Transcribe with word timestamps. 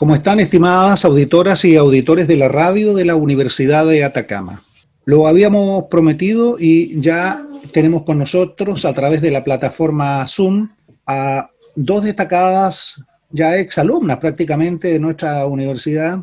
¿Cómo 0.00 0.14
están 0.14 0.40
estimadas 0.40 1.04
auditoras 1.04 1.62
y 1.66 1.76
auditores 1.76 2.26
de 2.26 2.38
la 2.38 2.48
radio 2.48 2.94
de 2.94 3.04
la 3.04 3.16
Universidad 3.16 3.84
de 3.84 4.02
Atacama? 4.02 4.62
Lo 5.04 5.26
habíamos 5.26 5.84
prometido 5.90 6.56
y 6.58 6.98
ya 7.02 7.46
tenemos 7.70 8.04
con 8.04 8.18
nosotros 8.18 8.86
a 8.86 8.94
través 8.94 9.20
de 9.20 9.30
la 9.30 9.44
plataforma 9.44 10.26
Zoom 10.26 10.70
a 11.06 11.50
dos 11.76 12.04
destacadas 12.04 13.04
ya 13.28 13.58
exalumnas 13.58 14.16
prácticamente 14.16 14.88
de 14.88 15.00
nuestra 15.00 15.44
universidad. 15.44 16.20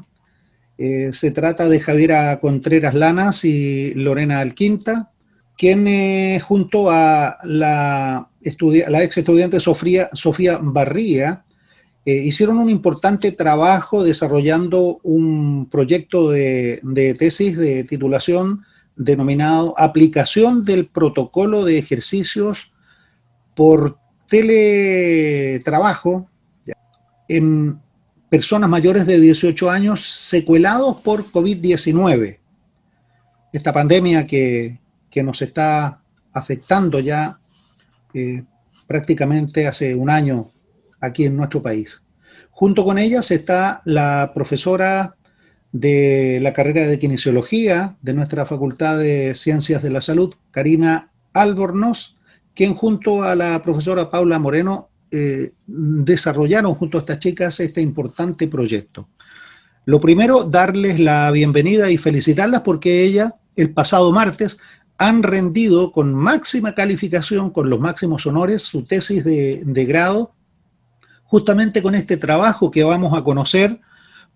Eh, 0.80 1.12
se 1.14 1.30
trata 1.30 1.70
de 1.70 1.80
Javiera 1.80 2.40
Contreras 2.40 2.96
Lanas 2.96 3.46
y 3.46 3.94
Lorena 3.94 4.40
Alquinta, 4.40 5.12
quienes 5.56 6.42
junto 6.42 6.90
a 6.90 7.38
la, 7.44 8.28
ex 8.42 9.18
estudiante 9.18 9.60
Sofía 9.60 10.60
Barría 10.64 11.44
eh, 12.08 12.24
hicieron 12.24 12.58
un 12.60 12.70
importante 12.70 13.34
trabajo 13.34 14.02
desarrollando 14.02 15.02
un 15.04 15.68
proyecto 15.70 16.30
de, 16.30 16.80
tesis 17.20 17.58
de 17.58 17.84
titulación 17.84 18.64
denominado 18.96 19.78
Aplicación 19.78 20.64
del 20.64 20.88
protocolo 20.88 21.66
de 21.66 21.78
ejercicios 21.78 22.72
por 23.54 23.98
teletrabajo 24.30 26.30
en 27.28 27.78
personas 28.30 28.70
mayores 28.70 29.06
de 29.06 29.20
18 29.20 29.70
años 29.70 30.02
secuelados 30.02 31.02
por 31.02 31.30
COVID-19. 31.30 32.40
Esta 33.52 33.74
pandemia 33.74 34.26
que, 34.26 34.80
nos 35.26 35.42
está 35.42 36.00
afectando 36.32 37.02
ya 37.02 37.38
eh, 38.14 38.46
prácticamente 38.88 39.68
hace 39.68 39.94
un 39.94 40.10
año 40.10 40.54
aquí 41.00 41.26
en 41.26 41.36
nuestro 41.38 41.62
país. 41.62 42.02
Junto 42.52 42.84
con 42.84 42.98
ellas 42.98 43.30
está 43.32 43.82
la 43.86 44.32
profesora 44.34 45.16
de 45.72 46.40
la 46.42 46.54
carrera 46.54 46.88
de 46.88 46.98
kinesiología 46.98 47.98
de 48.02 48.14
nuestra 48.14 48.46
Facultad 48.46 48.98
de 48.98 49.36
Ciencias 49.36 49.84
de 49.84 49.92
la 49.92 50.02
Salud, 50.02 50.34
Karina 50.52 51.12
Albornoz, 51.34 52.16
quien 52.56 52.74
junto 52.74 53.24
a 53.24 53.36
la 53.36 53.62
profesora 53.62 54.10
Paula 54.10 54.40
Moreno 54.40 54.90
eh, 55.12 55.52
desarrollaron 55.68 56.74
junto 56.74 56.98
a 56.98 57.02
estas 57.02 57.20
chicas 57.20 57.60
este 57.60 57.82
importante 57.82 58.48
proyecto. 58.48 59.08
Lo 59.86 60.00
primero, 60.00 60.44
darles 60.44 61.00
la 61.00 61.30
bienvenida 61.32 61.92
y 61.92 61.98
felicitarlas 61.98 62.62
porque 62.62 63.04
ella, 63.04 63.36
el 63.56 63.70
pasado 63.72 64.12
martes, 64.12 64.58
han 64.98 65.22
rendido 65.22 65.92
con 65.92 66.14
máxima 66.14 66.74
calificación, 66.74 67.52
con 67.52 67.70
los 67.70 67.80
máximos 67.80 68.26
honores, 68.26 68.64
su 68.64 68.84
tesis 68.84 69.24
de, 69.24 69.62
de 69.64 69.86
grado 69.86 70.34
justamente 71.28 71.82
con 71.82 71.94
este 71.94 72.18
trabajo 72.18 72.72
que 72.72 72.84
vamos 72.84 73.18
a 73.18 73.24
conocer 73.24 73.80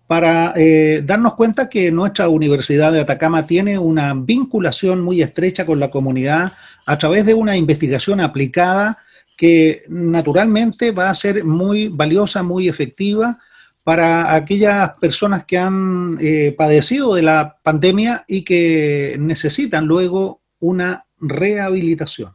para 0.06 0.52
eh, 0.56 1.02
darnos 1.04 1.34
cuenta 1.34 1.68
que 1.68 1.90
nuestra 1.90 2.28
Universidad 2.28 2.92
de 2.92 3.00
Atacama 3.00 3.46
tiene 3.46 3.78
una 3.78 4.12
vinculación 4.14 5.00
muy 5.00 5.22
estrecha 5.22 5.64
con 5.64 5.80
la 5.80 5.90
comunidad 5.90 6.52
a 6.84 6.98
través 6.98 7.24
de 7.24 7.34
una 7.34 7.56
investigación 7.56 8.20
aplicada 8.20 8.98
que 9.36 9.84
naturalmente 9.88 10.92
va 10.92 11.08
a 11.08 11.14
ser 11.14 11.44
muy 11.44 11.88
valiosa, 11.88 12.42
muy 12.42 12.68
efectiva 12.68 13.38
para 13.82 14.34
aquellas 14.34 14.90
personas 15.00 15.44
que 15.44 15.58
han 15.58 16.18
eh, 16.20 16.54
padecido 16.56 17.14
de 17.14 17.22
la 17.22 17.56
pandemia 17.62 18.24
y 18.28 18.42
que 18.42 19.16
necesitan 19.18 19.86
luego 19.86 20.42
una 20.60 21.06
rehabilitación 21.18 22.34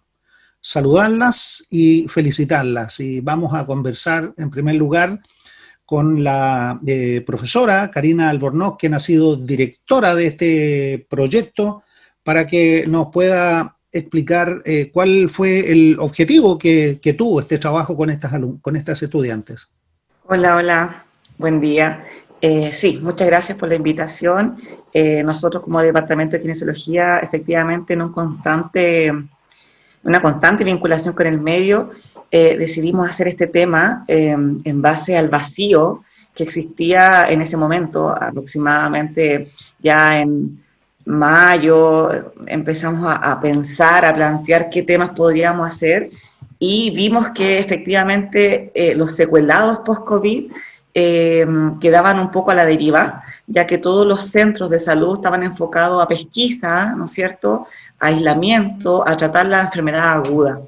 saludarlas 0.68 1.64
y 1.70 2.10
felicitarlas. 2.10 3.00
Y 3.00 3.22
vamos 3.22 3.54
a 3.54 3.66
conversar 3.66 4.34
en 4.36 4.50
primer 4.50 4.76
lugar 4.76 5.22
con 5.86 6.22
la 6.22 6.78
eh, 6.86 7.24
profesora 7.26 7.90
Karina 7.90 8.30
Albornoz, 8.30 8.76
quien 8.78 8.94
ha 8.94 9.00
sido 9.00 9.38
directora 9.38 10.14
de 10.14 10.28
este 10.28 11.08
proyecto, 11.10 11.84
para 12.22 12.46
que 12.46 12.84
nos 12.86 13.08
pueda 13.14 13.78
explicar 13.94 14.62
eh, 14.66 14.92
cuál 14.92 15.30
fue 15.30 15.72
el 15.72 15.96
objetivo 16.02 16.58
que, 16.58 17.00
tuvo 17.18 17.40
este 17.40 17.58
trabajo 17.60 17.96
con 17.96 18.10
estas, 18.10 18.34
con 18.62 18.76
estas 18.76 19.02
estudiantes. 19.02 19.70
Hola, 20.26 20.58
hola, 20.58 21.06
buen 21.38 21.62
día. 21.62 22.04
Eh, 22.42 22.74
sí, 22.74 23.00
muchas 23.02 23.28
gracias 23.28 23.58
por 23.58 23.70
la 23.70 23.76
invitación. 23.76 24.58
nosotros 25.24 25.64
como 25.64 25.82
Departamento 25.82 26.36
de 26.36 26.42
Kinesiología, 26.42 27.20
efectivamente, 27.20 27.94
en 27.94 28.02
un 28.02 28.12
constante 28.12 29.14
una 30.08 30.22
constante 30.22 30.64
vinculación 30.64 31.14
con 31.14 31.28
el 31.28 31.40
medio, 31.40 31.90
eh, 32.32 32.58
decidimos 32.58 33.10
hacer 33.10 33.28
este 33.28 33.46
tema 33.46 34.06
em, 34.08 34.62
en 34.64 34.82
base 34.82 35.18
al 35.18 35.28
vacío 35.28 36.02
que 36.34 36.44
existía 36.44 37.26
en 37.30 37.42
ese 37.42 37.58
momento, 37.58 38.10
aproximadamente 38.10 39.48
ya 39.80 40.22
en 40.22 40.64
mayo, 41.06 42.10
empezamos 42.46 43.06
a, 43.10 43.40
pensar, 43.42 44.06
a 44.06 44.14
plantear 44.14 44.70
qué 44.70 44.82
temas 44.82 45.10
podríamos 45.10 45.68
hacer 45.68 46.10
y 46.58 46.92
vimos 46.92 47.30
que 47.30 47.60
efectivamente 47.60 48.72
eh, 48.74 48.96
los 48.96 49.14
secuelados 49.14 49.80
post-COVID 49.80 50.52
em, 51.00 51.78
quedaban 51.80 52.20
un 52.20 52.32
poco 52.32 52.50
a 52.50 52.56
la 52.56 52.66
deriva, 52.66 53.22
ya 53.46 53.68
que 53.68 53.78
todos 53.78 54.04
los 54.04 54.32
centros 54.32 54.68
de 54.72 54.80
salud 54.80 55.18
estaban 55.18 55.44
enfocados 55.44 56.02
a 56.02 56.08
pesquisa, 56.08 56.96
¿no 56.98 57.06
es 57.06 57.12
cierto?, 57.12 57.68
aislamiento, 58.00 59.08
a 59.08 59.16
tratar 59.16 59.46
la 59.46 59.62
enfermedad 59.62 60.14
aguda. 60.14 60.60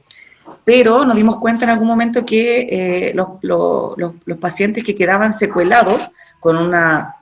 Pero 0.63 1.03
nos 1.03 1.15
dimos 1.15 1.37
cuenta 1.39 1.65
en 1.65 1.71
algún 1.71 1.87
momento 1.87 2.23
que 2.23 2.67
eh, 2.69 3.13
los, 3.15 4.37
pacientes 4.39 4.83
que 4.83 4.93
quedaban 4.93 5.33
secuelados 5.33 6.11
con, 6.39 6.57
una, 6.57 7.15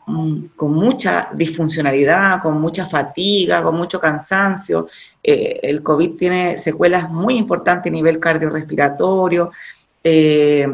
con 0.57 0.73
mucha 0.73 1.29
disfuncionalidad, 1.33 2.41
con 2.41 2.59
mucha 2.59 2.87
fatiga, 2.87 3.63
con 3.63 3.77
mucho 3.77 4.01
cansancio, 4.01 4.89
eh, 5.23 5.61
el 5.63 5.81
COVID 5.81 6.17
tiene 6.17 6.57
secuelas 6.57 7.09
muy 7.09 7.37
importantes 7.37 7.89
a 7.89 7.95
nivel 7.95 8.19
cardiorrespiratorio, 8.19 9.51
eh, 10.03 10.67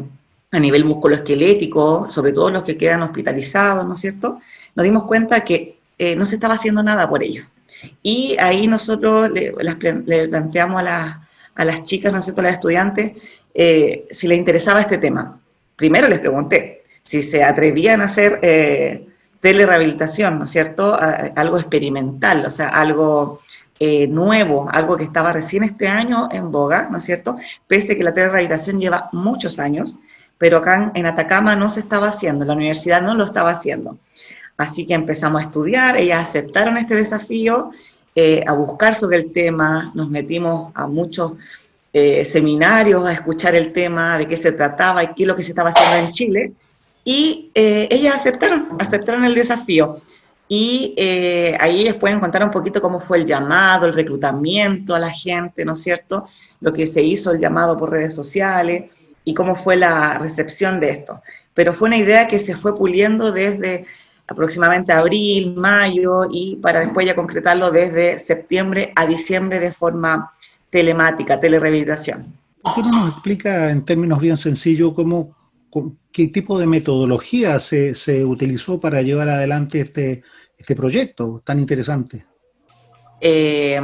a 0.53 0.59
nivel 0.59 0.85
musculoesquelético, 0.85 2.07
sobre 2.09 2.31
todo 2.31 2.49
los 2.51 2.63
que 2.63 2.77
quedan 2.77 3.01
hospitalizados, 3.01 3.85
¿no 3.85 3.95
es 3.95 3.99
cierto? 3.99 4.39
Nos 4.75 4.83
dimos 4.85 5.03
cuenta 5.03 5.41
que 5.41 5.77
no 6.17 6.25
se 6.25 6.35
estaba 6.35 6.55
haciendo 6.55 6.81
nada 6.83 7.09
por 7.09 7.23
ellos. 7.23 7.45
Y 8.01 8.35
ahí 8.39 8.67
nosotros 8.67 9.31
le, 9.31 9.53
planteamos 10.27 10.83
a, 10.83 11.27
las 11.55 11.83
chicas, 11.83 12.11
¿no 12.11 12.19
es 12.19 12.25
cierto?, 12.25 12.41
a 12.41 12.45
las 12.45 12.53
estudiantes, 12.53 13.13
eh, 13.53 14.07
si 14.11 14.27
les 14.27 14.37
interesaba 14.37 14.81
este 14.81 14.97
tema. 14.97 15.39
Primero 15.75 16.07
les 16.07 16.19
pregunté 16.19 16.83
si 17.03 17.21
se 17.21 17.43
atrevían 17.43 18.01
a 18.01 18.05
hacer 18.05 18.39
eh, 18.41 19.07
telerehabilitación, 19.41 20.39
¿no 20.39 20.45
es 20.45 20.51
cierto?, 20.51 20.97
algo 21.35 21.57
experimental, 21.57 22.45
o 22.45 22.49
sea, 22.49 22.69
algo 22.69 23.41
eh, 23.79 24.07
nuevo, 24.07 24.69
algo 24.71 24.97
que 24.97 25.03
estaba 25.03 25.33
recién 25.33 25.63
este 25.63 25.87
año 25.87 26.29
en 26.31 26.51
boga, 26.51 26.87
¿no 26.89 26.97
es 26.97 27.03
cierto?, 27.03 27.37
pese 27.67 27.93
a 27.93 27.97
que 27.97 28.03
la 28.03 28.13
telerehabilitación 28.13 28.79
lleva 28.79 29.09
muchos 29.11 29.59
años, 29.59 29.97
pero 30.37 30.57
acá 30.57 30.91
en 30.95 31.05
Atacama 31.05 31.55
no 31.55 31.69
se 31.69 31.79
estaba 31.79 32.07
haciendo, 32.07 32.45
la 32.45 32.53
universidad 32.53 33.01
no 33.01 33.13
lo 33.13 33.23
estaba 33.23 33.51
haciendo. 33.51 33.97
Así 34.57 34.85
que 34.85 34.93
empezamos 34.93 35.41
a 35.41 35.45
estudiar, 35.45 35.97
ellas 35.97 36.21
aceptaron 36.21 36.77
este 36.77 36.95
desafío, 36.95 37.71
eh, 38.15 38.43
a 38.45 38.53
buscar 38.53 38.93
sobre 38.93 39.17
el 39.17 39.31
tema, 39.31 39.91
nos 39.95 40.09
metimos 40.09 40.71
a 40.75 40.85
muchos 40.85 41.33
eh, 41.91 42.23
seminarios 42.25 43.07
a 43.07 43.13
escuchar 43.13 43.55
el 43.55 43.73
tema, 43.73 44.17
de 44.17 44.27
qué 44.27 44.37
se 44.37 44.51
trataba 44.51 45.03
y 45.03 45.07
qué 45.13 45.23
es 45.23 45.27
lo 45.27 45.35
que 45.35 45.43
se 45.43 45.51
estaba 45.51 45.69
haciendo 45.69 45.95
en 45.95 46.11
Chile, 46.11 46.51
y 47.03 47.51
eh, 47.55 47.87
ellas 47.89 48.15
aceptaron, 48.15 48.69
aceptaron 48.79 49.25
el 49.25 49.35
desafío. 49.35 49.97
Y 50.47 50.93
ahí 51.59 51.81
ellos 51.81 51.95
pueden 51.95 52.19
contar 52.19 52.43
un 52.43 52.51
poquito 52.51 52.79
cómo 52.79 52.99
fue 52.99 53.19
el 53.19 53.25
llamado, 53.25 53.87
el 53.87 53.93
reclutamiento 53.93 54.93
a 54.93 54.99
la 54.99 55.09
gente, 55.09 55.65
¿no 55.65 55.73
es 55.73 55.81
cierto? 55.81 56.27
Lo 56.59 56.71
que 56.71 56.85
se 56.85 57.01
hizo, 57.01 57.31
el 57.31 57.39
llamado 57.39 57.75
por 57.75 57.89
redes 57.89 58.13
sociales 58.13 58.91
y 59.23 59.33
cómo 59.33 59.55
fue 59.55 59.75
la 59.75 60.17
recepción 60.17 60.79
de 60.79 60.91
esto. 60.91 61.21
Pero 61.53 61.73
fue 61.73 61.87
una 61.87 61.97
idea 61.97 62.27
que 62.27 62.39
se 62.39 62.55
fue 62.55 62.75
puliendo 62.75 63.31
desde 63.31 63.85
aproximadamente 64.27 64.91
abril, 64.91 65.55
mayo, 65.55 66.27
y 66.31 66.55
para 66.57 66.79
después 66.79 67.05
ya 67.05 67.15
concretarlo 67.15 67.71
desde 67.71 68.19
septiembre 68.19 68.91
a 68.95 69.05
diciembre 69.05 69.59
de 69.59 69.71
forma 69.71 70.31
telemática, 70.69 71.39
telerehabilitación. 71.39 72.33
¿Por 72.61 72.75
qué 72.75 72.81
no 72.81 72.91
nos 72.91 73.09
explica 73.11 73.69
en 73.69 73.83
términos 73.83 74.19
bien 74.19 74.37
sencillos 74.37 74.93
cómo, 74.93 75.35
qué 76.11 76.27
tipo 76.27 76.57
de 76.57 76.65
metodología 76.65 77.59
se, 77.59 77.93
se, 77.93 78.23
utilizó 78.23 78.79
para 78.79 79.01
llevar 79.01 79.29
adelante 79.29 79.81
este, 79.81 80.23
este 80.57 80.75
proyecto 80.75 81.41
tan 81.45 81.59
interesante? 81.59 82.25
Eh, 83.19 83.79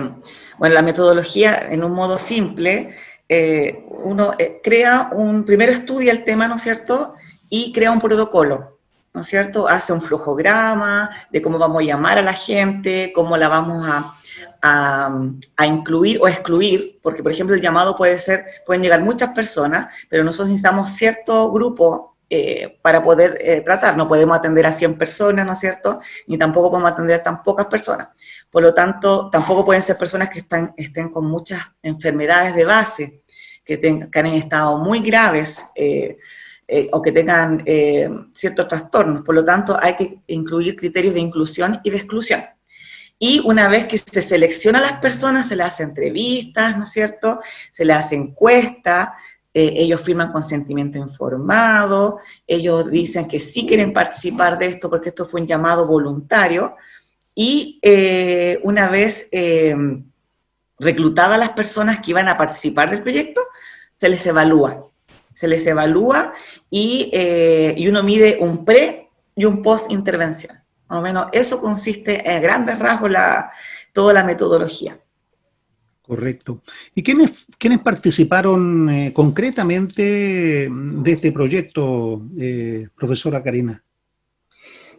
bueno, 0.58 0.76
la 0.76 0.82
metodología, 0.82 1.68
en 1.70 1.84
un 1.84 1.94
modo 1.94 2.18
simple, 2.18 2.90
eh, 3.30 3.86
uno 4.04 4.34
eh, 4.38 4.60
crea 4.64 5.12
un, 5.14 5.46
primero 5.46 5.72
estudia 5.72 6.12
el 6.12 6.26
tema, 6.26 6.48
¿no 6.48 6.56
es 6.56 6.62
cierto? 6.62 7.14
Y 7.50 7.72
crea 7.72 7.92
un 7.92 8.00
protocolo. 8.00 8.80
¿no 9.14 9.22
es 9.22 9.28
cierto? 9.28 9.68
Hace 9.68 9.92
un 9.92 10.02
flujograma 10.02 11.10
de 11.32 11.42
cómo 11.42 11.58
vamos 11.58 11.82
a 11.82 11.86
llamar 11.86 12.20
a 12.20 12.22
la 12.22 12.34
gente, 12.34 13.12
cómo 13.14 13.38
la 13.38 13.48
vamos 13.50 13.88
a, 13.88 14.14
a, 14.62 15.66
incluir 15.66 16.20
o 16.22 16.28
excluir, 16.28 17.00
porque 17.02 17.24
por 17.24 17.32
ejemplo 17.32 17.56
el 17.56 17.62
llamado 17.62 17.96
puede 17.96 18.20
ser, 18.20 18.46
pueden 18.66 18.84
llegar 18.84 19.02
muchas 19.02 19.34
personas, 19.34 19.92
pero 20.10 20.24
nosotros 20.24 20.50
necesitamos 20.50 20.92
cierto 20.92 21.52
grupo 21.52 22.16
eh, 22.30 22.78
para 22.82 23.04
poder 23.04 23.40
eh, 23.42 23.62
tratar. 23.62 23.98
No 23.98 24.08
podemos 24.08 24.38
atender 24.38 24.66
a 24.66 24.72
100 24.72 24.98
personas, 24.98 25.46
¿no 25.46 25.54
es 25.54 25.60
cierto? 25.60 26.00
Ni 26.28 26.38
tampoco 26.38 26.70
podemos 26.70 26.92
atender 26.92 27.20
a 27.20 27.24
tan 27.24 27.42
pocas 27.42 27.66
personas. 27.66 28.10
Por 28.52 28.64
lo 28.64 28.74
tanto, 28.74 29.30
tampoco 29.32 29.66
pueden 29.66 29.82
ser 29.82 29.98
personas 29.98 30.30
que 30.30 30.40
están, 30.40 30.74
estén 30.78 31.10
con 31.10 31.26
muchas 31.26 31.60
enfermedades 31.82 32.56
de 32.56 32.66
base, 32.66 33.22
que, 33.64 33.78
tengan, 33.78 34.10
han 34.14 34.26
estado 34.28 34.78
muy 34.78 35.00
graves 35.00 35.66
o 36.92 37.02
que 37.02 37.12
tengan 37.12 37.64
ciertos 38.34 38.68
trastornos. 38.68 39.24
Por 39.24 39.36
lo 39.36 39.46
tanto, 39.46 39.78
hay 39.80 39.96
que 39.96 40.20
incluir 40.28 40.76
criterios 40.76 41.14
de 41.14 41.20
inclusión 41.20 41.80
y 41.84 41.90
de 41.90 41.98
exclusión. 41.98 42.44
Y 43.22 43.42
una 43.44 43.68
vez 43.68 43.86
que 43.86 43.98
se 43.98 44.22
selecciona 44.22 44.80
a 44.80 44.82
las 44.82 44.94
personas, 44.94 45.50
se 45.50 45.58
les 45.58 45.68
hace 45.68 45.84
entrevistas, 45.84 46.78
¿no 46.78 46.86
es 46.86 46.92
cierto? 46.92 47.40
Se 47.70 47.84
les 47.84 47.98
hace 47.98 48.16
encuestas, 48.16 49.10
eh, 49.54 49.74
ellos 49.78 50.02
firman 50.02 50.32
consentimiento 50.32 50.98
informado, 50.98 52.20
ellos 52.46 52.90
dicen 52.90 53.28
que 53.28 53.40
sí 53.40 53.66
quieren 53.66 53.94
participar 53.94 54.60
de 54.60 54.68
esto 54.68 54.90
porque 54.90 55.10
esto 55.10 55.26
fue 55.26 55.42
un 55.42 55.48
llamado 55.48 55.86
voluntario, 55.86 56.76
y 57.34 57.80
eh, 57.82 58.60
una 58.64 58.90
vez 58.90 59.28
eh, 59.32 59.76
reclutadas 60.78 61.40
las 61.40 61.52
personas 61.52 62.00
que 62.00 62.12
iban 62.12 62.28
a 62.28 62.38
participar 62.38 62.90
del 62.90 63.02
proyecto, 63.02 63.42
se 63.90 64.10
les 64.10 64.26
evalúa, 64.26 64.88
se 65.34 65.48
les 65.48 65.66
evalúa 65.68 66.34
y, 66.70 67.12
y 67.76 67.88
uno 67.88 68.04
mide 68.04 68.38
un 68.40 68.66
pre 68.66 69.10
y 69.36 69.46
un 69.46 69.62
post 69.62 69.92
intervención. 69.92 70.58
Más 70.88 71.00
o 71.00 71.02
menos 71.02 71.28
eso 71.32 71.62
consiste 71.62 72.30
en 72.30 72.42
grandes 72.42 72.80
rasgos 72.80 73.12
la, 73.12 73.52
toda 73.94 74.14
la 74.14 74.24
metodología. 74.24 75.00
Correcto. 76.10 76.64
¿Y 76.96 77.04
quiénes, 77.04 77.46
participaron 77.84 78.90
eh, 78.90 79.14
concretamente 79.14 80.68
de 80.68 81.12
este 81.12 81.32
proyecto, 81.32 82.24
eh, 82.36 82.88
profesora 82.96 83.44
Karina? 83.44 83.84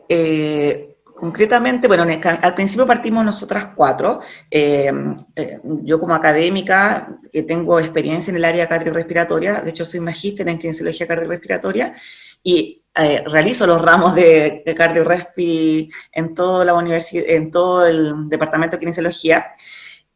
Eh, 0.08 0.98
concretamente, 1.04 1.88
bueno, 1.88 2.06
al 2.42 2.54
principio 2.54 2.86
partimos 2.86 3.24
nosotras 3.24 3.70
cuatro. 3.74 4.20
yo 5.82 5.98
como 5.98 6.14
académica, 6.14 7.18
que 7.32 7.42
tengo 7.42 7.80
experiencia 7.80 8.30
en 8.30 8.36
el 8.36 8.44
área 8.44 8.68
cardiorrespiratoria, 8.68 9.62
de 9.62 9.70
hecho 9.70 9.84
soy 9.84 9.98
magíster 9.98 10.48
en 10.48 10.60
kinesiología 10.60 11.08
cardiorrespiratoria, 11.08 11.92
y 12.44 12.84
realizo 13.26 13.66
los 13.66 13.82
ramos 13.82 14.14
de, 14.14 14.62
de 14.64 14.74
cardiorrespi 14.76 15.90
en 16.12 16.34
en 16.36 17.50
todo 17.50 17.84
el 17.84 18.28
departamento 18.28 18.76
de 18.76 18.80
kinesiología. 18.80 19.54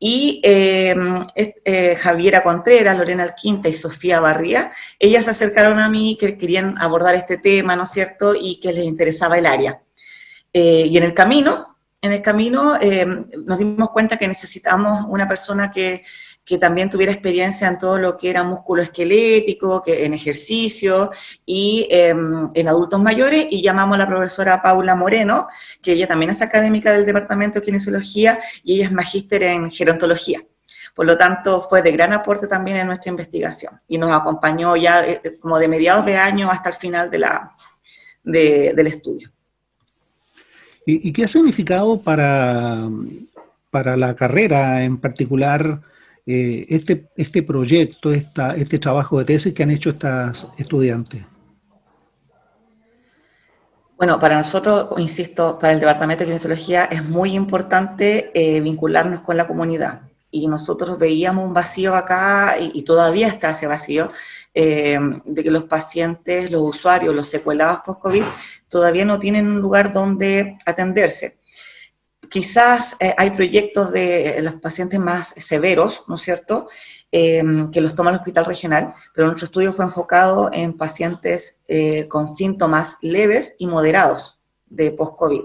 Y 0.07 0.43
em, 0.45 1.23
eh, 1.35 1.97
Javiera 1.97 2.43
Contreras, 2.43 2.99
Lorena 2.99 3.23
Alquinta 3.23 3.71
y 3.71 3.73
Sofía 3.73 4.21
Barría, 4.21 4.71
ellas 4.99 5.25
se 5.25 5.31
acercaron 5.31 5.79
a 5.79 5.89
mí 5.89 6.19
que 6.21 6.37
querían 6.37 6.77
abordar 6.77 7.15
este 7.15 7.39
tema, 7.39 7.75
¿no 7.75 7.85
es 7.85 7.91
cierto? 7.91 8.35
Y 8.39 8.61
que 8.61 8.75
les 8.75 8.85
interesaba 8.85 9.39
el 9.39 9.47
área. 9.47 9.81
Eh, 10.53 10.89
y 10.91 10.99
en 10.99 11.05
el 11.05 11.15
camino, 11.15 11.79
en 12.03 12.13
el 12.13 12.21
camino 12.21 12.77
em, 12.79 13.25
nos 13.47 13.57
dimos 13.57 13.89
cuenta 13.93 14.19
que 14.19 14.29
necesitamos 14.29 15.07
una 15.09 15.27
persona 15.27 15.71
que 15.71 16.03
que 16.45 16.59
también 16.59 16.91
tuviera 16.91 17.13
experiencia 17.13 17.69
en 17.69 17.79
todo 17.79 17.99
lo 17.99 18.17
que 18.19 18.29
era 18.31 18.43
músculo 18.43 18.83
esquelético, 18.83 19.83
que, 19.83 20.05
en 20.05 20.13
ejercicio 20.13 21.11
y 21.47 21.87
em, 21.91 22.51
en 22.53 22.69
adultos 22.69 23.01
mayores, 23.01 23.47
y 23.51 23.63
llamamos 23.63 23.95
a 23.95 23.99
la 23.99 24.07
profesora 24.07 24.61
Paula 24.63 24.95
Moreno, 24.95 25.49
que 25.83 25.93
ella 25.93 26.07
también 26.07 26.31
es 26.31 26.43
académica 26.43 26.93
del 26.93 27.07
Departamento 27.07 27.61
de 27.61 27.67
Kinesiología 27.67 28.39
y 28.63 28.75
ella 28.75 28.87
es 28.87 28.93
magíster 28.93 29.43
en 29.43 29.71
gerontología. 29.71 30.43
Por 30.95 31.07
lo 31.07 31.17
tanto, 31.17 31.63
fue 31.63 31.83
de 31.83 31.91
gran 31.91 32.13
aporte 32.13 32.47
también 32.47 32.77
en 32.77 32.87
nuestra 32.87 33.11
investigación 33.11 33.81
y 33.89 33.99
nos 33.99 34.13
acompañó 34.13 34.77
ya 34.77 35.05
eh, 35.05 35.39
como 35.41 35.59
de 35.59 35.67
mediados 35.67 36.05
de 36.05 36.17
año 36.17 36.51
hasta 36.51 36.69
el 36.69 36.77
final 36.77 37.11
de 37.11 37.19
la, 37.19 37.53
del 38.23 38.87
estudio. 38.87 39.31
¿Y, 40.87 41.13
qué 41.15 41.25
ha 41.25 41.29
significado 41.29 41.99
para, 42.03 42.83
para 43.71 43.97
la 43.97 44.15
carrera 44.15 44.85
en 44.85 44.99
particular 44.99 45.81
eh, 46.27 46.67
este, 46.71 47.11
este 47.17 47.43
proyecto, 47.43 48.13
esta, 48.13 48.57
este 48.57 48.79
trabajo 48.79 49.19
de 49.19 49.27
tesis 49.27 49.53
que 49.53 49.63
han 49.63 49.71
hecho 49.71 49.91
estas 49.91 50.51
estudiantes? 50.57 51.23
Bueno, 53.97 54.19
para 54.19 54.37
nosotros, 54.37 54.89
insisto, 54.99 55.59
para 55.59 55.73
el 55.73 55.81
Departamento 55.81 56.25
de 56.25 56.27
Kinesiología 56.27 56.85
es 56.85 57.05
muy 57.05 57.35
importante 57.35 58.31
eh, 58.35 58.61
vincularnos 58.61 59.21
con 59.21 59.37
la 59.37 59.47
comunidad. 59.47 60.03
Y 60.31 60.49
nosotros 60.49 60.99
veíamos 60.99 61.47
un 61.47 61.55
vacío 61.55 61.95
acá, 61.95 62.57
y, 62.59 62.83
todavía 62.83 63.29
está 63.29 63.51
ese 63.51 63.69
vacío, 63.69 64.11
eh, 64.53 64.99
de 65.25 65.45
que 65.45 65.51
los 65.51 65.65
pacientes, 65.65 66.51
los 66.51 66.63
usuarios, 66.63 67.15
los 67.15 67.29
secuelados 67.29 67.81
post-COVID, 67.87 68.25
todavía 68.69 69.05
no 69.05 69.21
tienen 69.21 69.47
un 69.47 69.61
lugar 69.61 69.93
donde 69.93 70.57
atenderse. 70.67 71.39
Quizás 72.35 72.97
eh, 72.99 73.15
hay 73.17 73.31
proyectos 73.31 73.93
de 73.93 74.41
los 74.43 74.55
pacientes 74.55 74.99
más 74.99 75.35
severos, 75.37 76.03
¿no 76.09 76.17
es 76.17 76.23
cierto?, 76.23 76.67
em, 77.13 77.71
que 77.71 77.81
los 77.81 77.95
toma 77.95 78.11
el 78.11 78.17
hospital 78.17 78.45
regional, 78.45 78.93
pero 79.15 79.29
nuestro 79.29 79.45
estudio 79.45 79.73
fue 79.73 79.85
enfocado 79.85 80.51
en 80.53 80.73
pacientes 80.73 81.61
eh, 81.69 82.09
con 82.09 82.27
síntomas 82.27 82.99
leves 83.03 83.55
y 83.57 83.69
moderados 83.69 84.41
de 84.67 84.91
post-COVID, 84.91 85.43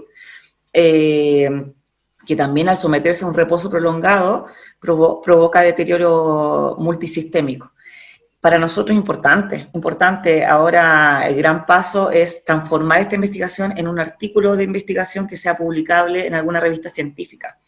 em, 0.72 1.72
que 2.26 2.34
también 2.34 2.68
al 2.68 2.76
someterse 2.76 3.24
a 3.24 3.28
un 3.28 3.34
reposo 3.34 3.70
prolongado 3.70 4.46
provoca 4.80 5.60
deterioro 5.60 6.74
multisistémico 6.76 7.70
para 8.40 8.58
nosotros 8.58 8.96
importante, 8.96 9.68
importante. 9.74 10.44
Ahora 10.44 11.28
el 11.28 11.36
gran 11.36 11.66
paso 11.66 12.10
es 12.10 12.42
transformar 12.44 13.00
esta 13.00 13.14
investigación 13.14 13.76
en 13.76 13.86
un 13.86 14.00
artículo 14.00 14.56
de 14.56 14.64
investigación 14.64 15.26
que 15.26 15.36
sea 15.36 15.56
publicable 15.56 16.26
en 16.26 16.34
alguna 16.34 16.58
revista 16.58 16.88
científica. 16.88 17.58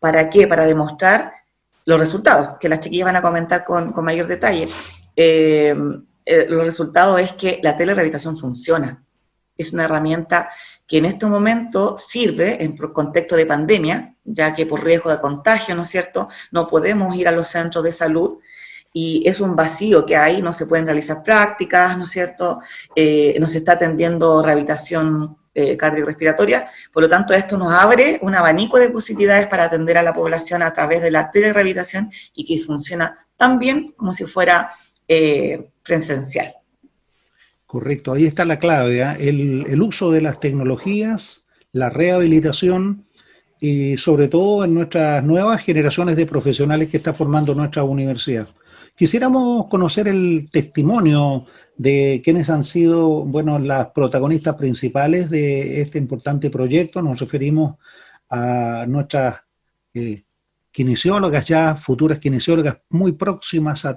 ¿Para 0.00 0.30
qué? 0.30 0.46
Para 0.46 0.64
demostrar 0.66 1.32
los 1.84 2.00
resultados, 2.00 2.58
que 2.58 2.68
las 2.68 2.80
chiquillas 2.80 3.06
van 3.06 3.16
a 3.16 3.22
comentar 3.22 3.62
con, 3.64 3.92
mayor 4.02 4.26
detalle. 4.26 4.66
Eh, 5.14 5.74
eh, 6.24 6.46
los 6.48 6.64
resultados 6.64 7.20
es 7.20 7.32
que 7.32 7.60
la 7.62 7.76
telerehabilitación 7.76 8.36
funciona. 8.36 9.04
Es 9.56 9.72
una 9.72 9.84
herramienta 9.84 10.48
que 10.86 10.98
en 10.98 11.04
este 11.04 11.26
momento 11.26 11.96
sirve 11.96 12.62
en 12.62 12.76
contexto 12.76 13.36
de 13.36 13.46
pandemia, 13.46 14.16
ya 14.24 14.54
que 14.54 14.66
por 14.66 14.84
riesgo 14.84 15.10
de 15.10 15.18
contagio, 15.18 15.74
¿no 15.74 15.82
es 15.82 15.90
cierto?, 15.90 16.28
no 16.50 16.66
podemos 16.66 17.14
ir 17.16 17.28
a 17.28 17.32
los 17.32 17.48
centros 17.48 17.84
de 17.84 17.92
salud 17.92 18.38
y 18.98 19.22
es 19.28 19.42
un 19.42 19.54
vacío 19.54 20.06
que 20.06 20.16
hay, 20.16 20.40
no 20.40 20.54
se 20.54 20.64
pueden 20.64 20.86
realizar 20.86 21.22
prácticas, 21.22 21.98
¿no 21.98 22.04
es 22.04 22.10
cierto? 22.10 22.60
Eh, 22.94 23.36
no 23.38 23.46
se 23.46 23.58
está 23.58 23.72
atendiendo 23.72 24.42
rehabilitación 24.42 25.36
eh, 25.54 25.76
cardiorrespiratoria, 25.76 26.66
por 26.90 27.02
lo 27.02 27.08
tanto 27.10 27.34
esto 27.34 27.58
nos 27.58 27.70
abre 27.72 28.18
un 28.22 28.34
abanico 28.34 28.78
de 28.78 28.88
posibilidades 28.88 29.48
para 29.48 29.64
atender 29.64 29.98
a 29.98 30.02
la 30.02 30.14
población 30.14 30.62
a 30.62 30.72
través 30.72 31.02
de 31.02 31.10
la 31.10 31.30
telerehabilitación 31.30 32.10
y 32.34 32.46
que 32.46 32.64
funciona 32.64 33.26
tan 33.36 33.58
bien 33.58 33.92
como 33.98 34.14
si 34.14 34.24
fuera 34.24 34.70
eh, 35.06 35.68
presencial. 35.82 36.54
Correcto, 37.66 38.14
ahí 38.14 38.24
está 38.24 38.46
la 38.46 38.58
clave, 38.58 39.04
¿ah? 39.04 39.14
el, 39.20 39.66
el 39.68 39.82
uso 39.82 40.10
de 40.10 40.22
las 40.22 40.40
tecnologías, 40.40 41.46
la 41.70 41.90
rehabilitación 41.90 43.04
y 43.60 43.98
sobre 43.98 44.28
todo 44.28 44.64
en 44.64 44.72
nuestras 44.72 45.22
nuevas 45.22 45.62
generaciones 45.62 46.16
de 46.16 46.24
profesionales 46.24 46.88
que 46.88 46.96
está 46.96 47.12
formando 47.12 47.54
nuestra 47.54 47.82
universidad. 47.82 48.48
Quisiéramos 48.96 49.66
conocer 49.66 50.08
el 50.08 50.48
testimonio 50.50 51.44
de 51.76 52.22
quienes 52.24 52.48
han 52.48 52.62
sido, 52.62 53.26
bueno, 53.26 53.58
las 53.58 53.88
protagonistas 53.88 54.54
principales 54.54 55.28
de 55.28 55.82
este 55.82 55.98
importante 55.98 56.48
proyecto. 56.48 57.02
Nos 57.02 57.20
referimos 57.20 57.74
a 58.30 58.86
nuestras 58.88 59.36
eh, 59.92 60.24
kinesiólogas 60.70 61.46
ya, 61.46 61.74
futuras 61.74 62.18
kinesiólogas 62.18 62.78
muy 62.88 63.12
próximas 63.12 63.84
a, 63.84 63.96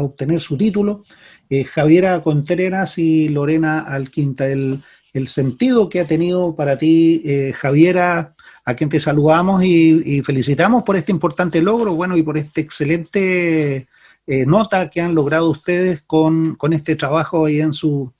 obtener 0.00 0.40
su 0.40 0.56
título, 0.56 1.04
eh, 1.48 1.62
Javiera 1.62 2.20
Contreras 2.20 2.98
y 2.98 3.28
Lorena 3.28 3.82
Alquinta. 3.82 4.48
El, 4.48 4.82
sentido 5.26 5.88
que 5.88 6.00
ha 6.00 6.04
tenido 6.04 6.56
para 6.56 6.76
ti, 6.76 7.22
eh, 7.24 7.52
Javiera, 7.54 8.34
a 8.64 8.74
quien 8.74 8.90
te 8.90 8.98
saludamos 8.98 9.62
y, 9.62 10.16
y, 10.16 10.22
felicitamos 10.22 10.82
por 10.82 10.96
este 10.96 11.12
importante 11.12 11.60
logro, 11.62 11.94
bueno, 11.94 12.16
y 12.16 12.22
por 12.22 12.38
este 12.38 12.62
excelente 12.62 13.88
eh, 14.26 14.46
nota 14.46 14.88
que 14.88 15.00
han 15.00 15.14
logrado 15.14 15.50
ustedes 15.50 16.02
con, 16.02 16.56
este 16.72 16.96
trabajo 16.96 17.46
ahí 17.46 17.60
en 17.60 17.72
su, 17.72 18.12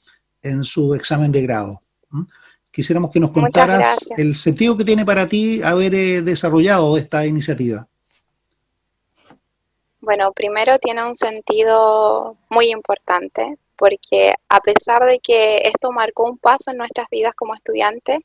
en 0.42 0.64
su 0.64 0.94
examen 0.94 1.30
de 1.30 1.42
grado. 1.42 1.80
Quisiéramos 2.70 3.12
que 3.12 3.20
nos 3.20 3.30
contaras 3.30 3.98
el 4.16 4.34
sentido 4.34 4.76
que 4.76 4.84
tiene 4.84 5.04
para 5.04 5.26
ti 5.26 5.62
haber 5.62 5.94
eh, 5.94 6.22
desarrollado 6.22 6.96
esta 6.96 7.26
iniciativa. 7.26 7.86
Bueno, 10.00 10.32
primero 10.32 10.78
tiene 10.78 11.06
un 11.06 11.14
sentido 11.14 12.36
muy 12.48 12.70
importante 12.70 13.56
porque 13.76 14.34
a 14.48 14.60
pesar 14.60 15.04
de 15.04 15.18
que 15.18 15.56
esto 15.64 15.92
marcó 15.92 16.24
un 16.24 16.38
paso 16.38 16.70
en 16.72 16.78
nuestras 16.78 17.08
vidas 17.10 17.34
como 17.34 17.54
estudiantes, 17.54 18.18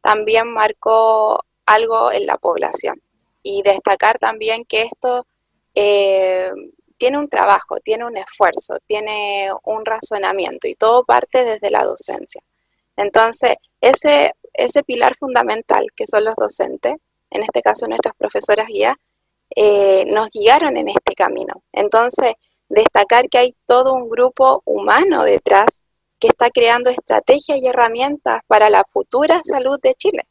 también 0.00 0.52
marcó 0.52 1.44
algo 1.66 2.12
en 2.12 2.26
la 2.26 2.38
población. 2.38 3.00
Y 3.42 3.62
destacar 3.62 4.18
también 4.18 4.64
que 4.64 4.82
esto 4.82 5.26
eh, 5.74 6.50
tiene 7.00 7.16
un 7.16 7.30
trabajo, 7.30 7.78
tiene 7.82 8.04
un 8.04 8.18
esfuerzo, 8.18 8.74
tiene 8.86 9.50
un 9.64 9.86
razonamiento 9.86 10.68
y 10.68 10.74
todo 10.74 11.02
parte 11.02 11.44
desde 11.44 11.70
la 11.70 11.82
docencia. 11.82 12.42
Entonces, 12.94 13.54
ese, 13.80 14.34
ese 14.52 14.82
pilar 14.82 15.16
fundamental 15.18 15.86
que 15.96 16.06
son 16.06 16.24
los 16.24 16.34
docentes, 16.36 16.92
en 17.30 17.42
este 17.42 17.62
caso 17.62 17.88
nuestras 17.88 18.14
profesoras 18.16 18.66
guías, 18.66 18.96
eh, 19.56 20.04
nos 20.08 20.28
guiaron 20.28 20.76
en 20.76 20.88
este 20.88 21.14
camino. 21.14 21.62
Entonces, 21.72 22.34
destacar 22.68 23.30
que 23.30 23.38
hay 23.38 23.56
todo 23.64 23.94
un 23.94 24.10
grupo 24.10 24.60
humano 24.66 25.24
detrás 25.24 25.80
que 26.18 26.28
está 26.28 26.50
creando 26.50 26.90
estrategias 26.90 27.58
y 27.62 27.66
herramientas 27.66 28.42
para 28.46 28.68
la 28.68 28.84
futura 28.92 29.40
salud 29.42 29.80
de 29.80 29.94
Chile. 29.94 30.28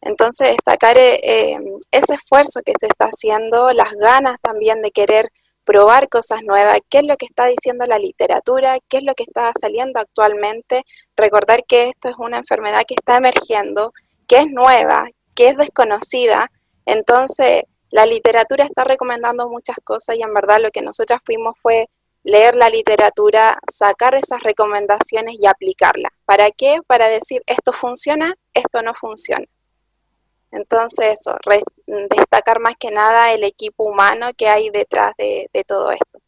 Entonces, 0.00 0.48
destacar 0.48 0.98
eh, 0.98 1.20
eh, 1.22 1.58
ese 1.92 2.14
esfuerzo 2.14 2.62
que 2.66 2.72
se 2.80 2.86
está 2.86 3.04
haciendo, 3.04 3.70
las 3.70 3.92
ganas 3.92 4.40
también 4.42 4.82
de 4.82 4.90
querer 4.90 5.30
probar 5.68 6.08
cosas 6.08 6.42
nuevas, 6.44 6.78
qué 6.88 7.00
es 7.00 7.04
lo 7.04 7.18
que 7.18 7.26
está 7.26 7.44
diciendo 7.44 7.84
la 7.84 7.98
literatura, 7.98 8.78
qué 8.88 8.96
es 8.96 9.02
lo 9.02 9.12
que 9.12 9.24
está 9.24 9.52
saliendo 9.60 10.00
actualmente, 10.00 10.82
recordar 11.14 11.62
que 11.68 11.90
esto 11.90 12.08
es 12.08 12.14
una 12.18 12.38
enfermedad 12.38 12.84
que 12.88 12.94
está 12.94 13.18
emergiendo, 13.18 13.92
que 14.26 14.38
es 14.38 14.46
nueva, 14.46 15.04
que 15.34 15.48
es 15.48 15.58
desconocida, 15.58 16.50
entonces 16.86 17.64
la 17.90 18.06
literatura 18.06 18.64
está 18.64 18.84
recomendando 18.84 19.50
muchas 19.50 19.76
cosas 19.84 20.16
y 20.16 20.22
en 20.22 20.32
verdad 20.32 20.58
lo 20.58 20.70
que 20.70 20.80
nosotras 20.80 21.20
fuimos 21.22 21.54
fue 21.60 21.90
leer 22.22 22.56
la 22.56 22.70
literatura, 22.70 23.58
sacar 23.70 24.14
esas 24.14 24.42
recomendaciones 24.42 25.36
y 25.38 25.46
aplicarlas. 25.46 26.12
¿Para 26.24 26.50
qué? 26.50 26.78
Para 26.86 27.08
decir 27.08 27.42
esto 27.44 27.74
funciona, 27.74 28.34
esto 28.54 28.80
no 28.80 28.94
funciona. 28.94 29.44
Entonces, 30.50 31.20
eso, 31.20 31.36
destacar 31.86 32.60
más 32.60 32.74
que 32.78 32.90
nada 32.90 33.32
el 33.32 33.44
equipo 33.44 33.84
humano 33.84 34.28
que 34.36 34.48
hay 34.48 34.70
detrás 34.70 35.12
de, 35.18 35.48
todo 35.66 35.90
esto. 35.90 36.20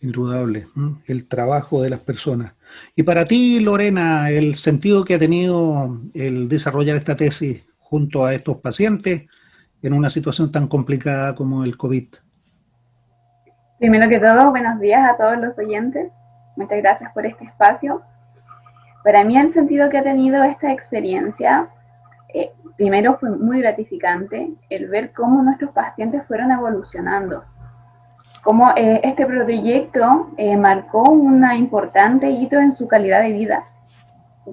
Indudable, 0.00 0.66
el 1.06 1.26
trabajo 1.26 1.82
de 1.82 1.90
las 1.90 2.00
personas. 2.00 2.54
Y 2.94 3.02
para 3.02 3.24
ti, 3.24 3.60
Lorena, 3.60 4.30
el 4.30 4.54
sentido 4.56 5.04
que 5.04 5.14
ha 5.14 5.18
tenido 5.18 5.98
el 6.14 6.48
desarrollar 6.48 6.96
esta 6.96 7.16
tesis 7.16 7.66
junto 7.78 8.24
a 8.24 8.34
estos 8.34 8.58
pacientes 8.58 9.26
en 9.82 9.92
una 9.92 10.10
situación 10.10 10.52
tan 10.52 10.68
complicada 10.68 11.34
como 11.34 11.64
el 11.64 11.76
COVID. 11.76 12.06
Primero 13.78 14.08
que 14.08 14.20
todo, 14.20 14.50
buenos 14.50 14.80
días 14.80 15.02
a 15.10 15.16
todos 15.16 15.38
los 15.38 15.58
oyentes. 15.58 16.10
Muchas 16.56 16.78
gracias 16.78 17.12
por 17.12 17.26
este 17.26 17.44
espacio. 17.44 18.02
Para 19.04 19.22
mí 19.24 19.36
el 19.36 19.52
sentido 19.52 19.88
que 19.90 19.98
ha 19.98 20.02
tenido 20.02 20.42
esta 20.42 20.72
experiencia 20.72 21.68
primero 22.76 23.18
fue 23.18 23.30
muy 23.30 23.60
gratificante 23.60 24.50
el 24.70 24.88
ver 24.88 25.12
cómo 25.12 25.42
nuestros 25.42 25.72
pacientes 25.72 26.22
fueron 26.26 26.50
evolucionando, 26.50 27.44
cómo 28.42 28.70
eh, 28.76 29.00
este 29.02 29.26
proyecto 29.26 30.30
eh, 30.36 30.56
marcó 30.56 31.02
un 31.02 31.44
importante 31.52 32.30
hito 32.30 32.56
en 32.58 32.76
su 32.76 32.86
calidad 32.86 33.22
de 33.22 33.32
vida. 33.32 33.64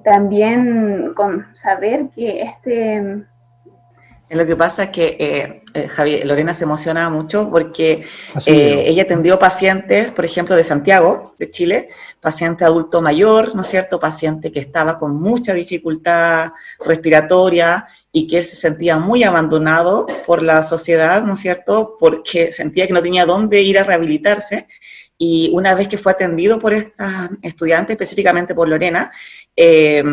También 0.04 1.14
con 1.16 1.46
saber 1.56 2.10
que 2.16 2.42
este 2.42 3.26
lo 4.34 4.46
que 4.46 4.56
pasa 4.56 4.84
es 4.84 4.90
que 4.90 5.18
eh, 5.20 5.64
eh, 5.74 5.88
Javier, 5.88 6.26
Lorena 6.26 6.54
se 6.54 6.64
emociona 6.64 7.10
mucho 7.10 7.50
porque 7.50 8.04
eh, 8.48 8.84
ella 8.88 9.04
atendió 9.04 9.38
pacientes, 9.38 10.12
por 10.12 10.26
ejemplo, 10.26 10.56
de 10.56 10.64
Santiago, 10.64 11.36
de 11.38 11.52
Chile, 11.52 11.90
paciente 12.20 12.66
adulto 12.66 13.02
mayor, 13.02 13.54
¿no 13.54 13.62
es 13.62 13.68
cierto? 13.68 14.00
Paciente 14.00 14.52
que 14.52 14.60
estaba 14.60 14.98
con 14.98 15.16
mucha 15.16 15.54
dificultad 15.54 16.52
respiratoria 16.86 17.86
y 18.16 18.28
que 18.28 18.38
él 18.38 18.44
se 18.44 18.56
sentía 18.56 19.00
muy 19.00 19.24
abandonado 19.24 20.06
por 20.28 20.44
la 20.44 20.62
sociedad, 20.62 21.24
¿no 21.24 21.34
es 21.34 21.40
cierto? 21.40 21.98
Porque 22.00 22.52
sentía 22.52 22.86
que 22.86 22.94
no 22.94 23.02
tenía 23.02 23.26
dónde 23.26 23.62
ir 23.64 23.80
a 23.80 23.84
rehabilitarse. 23.84 24.68
Y 25.18 25.50
una 25.52 25.74
vez 25.74 25.88
que 25.88 25.98
fue 25.98 26.12
atendido 26.12 26.60
por 26.60 26.74
esta 26.74 27.32
estudiante, 27.42 27.94
específicamente 27.94 28.54
por 28.54 28.70
Lorena, 28.70 29.12
eh, 29.56 30.04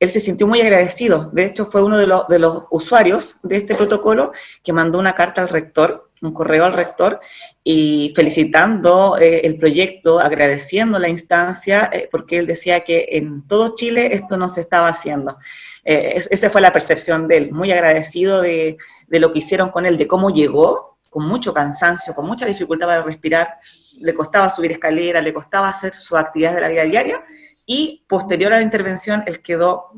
él 0.00 0.08
se 0.08 0.20
sintió 0.20 0.46
muy 0.46 0.60
agradecido. 0.60 1.30
De 1.32 1.44
hecho, 1.44 1.66
fue 1.66 1.82
uno 1.82 1.98
de, 1.98 2.38
los 2.38 2.64
usuarios 2.70 3.36
de 3.42 3.56
este 3.56 3.74
protocolo 3.74 4.30
que 4.62 4.72
mandó 4.72 4.98
una 4.98 5.14
carta 5.14 5.42
al 5.42 5.48
rector, 5.48 6.07
un 6.22 6.32
correo 6.32 6.64
al 6.64 6.72
rector, 6.72 7.20
y 7.62 8.12
felicitando 8.14 9.18
eh, 9.18 9.42
el 9.44 9.56
proyecto, 9.58 10.20
agradeciendo 10.20 10.98
la 10.98 11.08
instancia, 11.08 11.90
eh, 11.92 12.08
porque 12.10 12.38
él 12.38 12.46
decía 12.46 12.80
que 12.80 13.08
en 13.12 13.46
todo 13.46 13.74
Chile 13.74 14.10
esto 14.12 14.36
no 14.36 14.48
se 14.48 14.62
estaba 14.62 14.88
haciendo. 14.88 15.38
Eh, 15.84 16.22
esa 16.30 16.50
fue 16.50 16.60
la 16.60 16.72
percepción 16.72 17.28
de 17.28 17.36
él, 17.36 17.52
muy 17.52 17.72
agradecido 17.72 18.40
de, 18.40 18.76
de 19.06 19.20
lo 19.20 19.32
que 19.32 19.38
hicieron 19.40 19.70
con 19.70 19.86
él, 19.86 19.96
de 19.98 20.06
cómo 20.06 20.30
llegó, 20.30 20.98
con 21.10 21.26
mucho 21.26 21.54
cansancio, 21.54 22.14
con 22.14 22.26
mucha 22.26 22.46
dificultad 22.46 22.86
para 22.86 23.02
respirar, 23.02 23.58
le 24.00 24.14
costaba 24.14 24.50
subir 24.50 24.72
escaleras, 24.72 25.22
le 25.22 25.32
costaba 25.32 25.68
hacer 25.68 25.94
su 25.94 26.16
actividad 26.16 26.54
de 26.54 26.60
la 26.60 26.68
vida 26.68 26.84
diaria, 26.84 27.24
y 27.66 28.04
posterior 28.08 28.52
a 28.52 28.56
la 28.56 28.62
intervención 28.62 29.24
él 29.26 29.42
quedó 29.42 29.90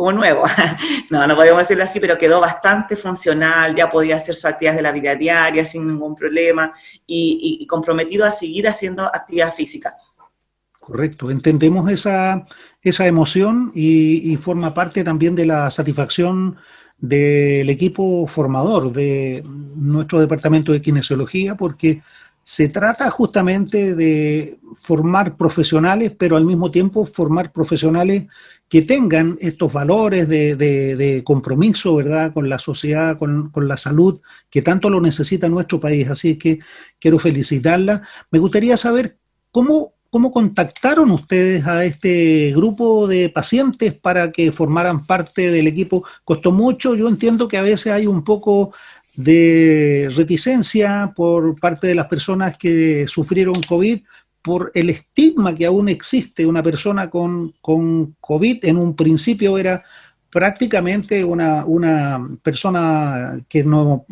como 0.00 0.12
nuevo. 0.12 0.44
no, 1.10 1.26
no 1.26 1.36
podemos 1.36 1.58
decirlo 1.58 1.84
así, 1.84 2.00
pero 2.00 2.16
quedó 2.16 2.40
bastante 2.40 2.96
funcional, 2.96 3.74
ya 3.76 3.90
podía 3.90 4.16
hacer 4.16 4.34
sus 4.34 4.46
actividades 4.46 4.78
de 4.78 4.82
la 4.82 4.92
vida 4.92 5.14
diaria 5.14 5.62
sin 5.62 5.86
ningún 5.86 6.16
problema 6.16 6.72
y, 7.06 7.66
comprometido 7.66 8.24
a 8.24 8.32
seguir 8.32 8.66
haciendo 8.66 9.04
actividad 9.04 9.52
física. 9.52 9.94
Correcto, 10.78 11.30
entendemos 11.30 11.90
esa, 11.90 12.46
esa 12.80 13.06
emoción 13.06 13.72
y, 13.74 14.32
y, 14.32 14.38
forma 14.38 14.72
parte 14.72 15.04
también 15.04 15.36
de 15.36 15.44
la 15.44 15.70
satisfacción 15.70 16.56
del 16.96 17.68
equipo 17.68 18.26
formador 18.26 18.92
de 18.92 19.44
nuestro 19.44 20.18
departamento 20.18 20.72
de 20.72 20.80
kinesiología, 20.80 21.56
porque 21.56 22.00
se 22.50 22.66
trata 22.66 23.08
justamente 23.10 23.94
de 23.94 24.58
formar 24.74 25.36
profesionales, 25.36 26.10
pero 26.18 26.36
al 26.36 26.44
mismo 26.44 26.68
tiempo 26.68 27.04
formar 27.04 27.52
profesionales 27.52 28.26
que 28.68 28.82
tengan 28.82 29.38
estos 29.40 29.72
valores 29.72 30.26
de, 30.28 31.22
compromiso, 31.24 31.94
¿verdad?, 31.94 32.32
con 32.34 32.48
la 32.48 32.58
sociedad, 32.58 33.16
con, 33.18 33.52
la 33.54 33.76
salud, 33.76 34.20
que 34.50 34.62
tanto 34.62 34.90
lo 34.90 35.00
necesita 35.00 35.48
nuestro 35.48 35.78
país. 35.78 36.08
Así 36.10 36.36
que 36.38 36.58
quiero 36.98 37.20
felicitarla. 37.20 38.02
Me 38.32 38.40
gustaría 38.40 38.76
saber 38.76 39.16
cómo, 39.52 39.94
cómo 40.10 40.32
contactaron 40.32 41.12
ustedes 41.12 41.64
a 41.68 41.84
este 41.84 42.52
grupo 42.56 43.06
de 43.06 43.28
pacientes 43.28 43.94
para 43.94 44.32
que 44.32 44.50
formaran 44.50 45.06
parte 45.06 45.52
del 45.52 45.68
equipo. 45.68 46.02
¿Costó 46.24 46.50
mucho? 46.50 46.96
Yo 46.96 47.06
entiendo 47.06 47.46
que 47.46 47.58
a 47.58 47.62
veces 47.62 47.92
hay 47.92 48.08
un 48.08 48.24
poco 48.24 48.72
de 49.22 50.08
reticencia 50.16 51.12
por 51.14 51.58
parte 51.58 51.86
de 51.86 51.94
las 51.94 52.06
personas 52.06 52.56
que 52.56 53.06
sufrieron 53.06 53.54
COVID 53.68 54.00
por 54.42 54.70
el 54.74 54.90
estigma 54.90 55.54
que 55.54 55.66
aún 55.66 55.88
existe. 55.88 56.46
Una 56.46 56.62
persona 56.62 57.10
con, 57.10 57.52
con 57.60 58.16
COVID 58.20 58.64
en 58.64 58.76
un 58.76 58.96
principio 58.96 59.58
era 59.58 59.82
prácticamente 60.30 61.24
una, 61.24 61.64
una 61.64 62.26
persona 62.42 63.40
que 63.48 63.64
no 63.64 64.06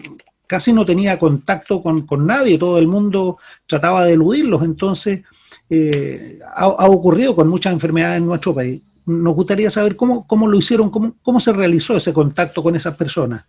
casi 0.49 0.73
no 0.73 0.85
tenía 0.85 1.19
contacto 1.19 1.83
con, 1.83 2.07
nadie, 2.27 2.59
todo 2.59 2.79
el 2.79 2.88
mundo 2.88 3.38
trataba 3.67 4.07
de 4.07 4.15
eludirlos, 4.15 4.65
entonces 4.65 5.21
eh, 5.69 6.38
ha, 6.57 6.87
ocurrido 6.87 7.37
con 7.37 7.49
muchas 7.49 7.75
enfermedades 7.75 8.17
en 8.17 8.27
nuestro 8.27 8.55
país. 8.55 8.81
Nos 9.05 9.35
gustaría 9.35 9.69
saber 9.69 9.95
cómo, 9.95 10.27
cómo 10.27 10.49
lo 10.49 10.57
hicieron, 10.57 10.91
cómo, 10.91 11.15
cómo 11.23 11.38
se 11.38 11.53
realizó 11.53 11.97
ese 11.97 12.15
contacto 12.15 12.62
con 12.62 12.75
esas 12.75 12.97
personas. 12.97 13.45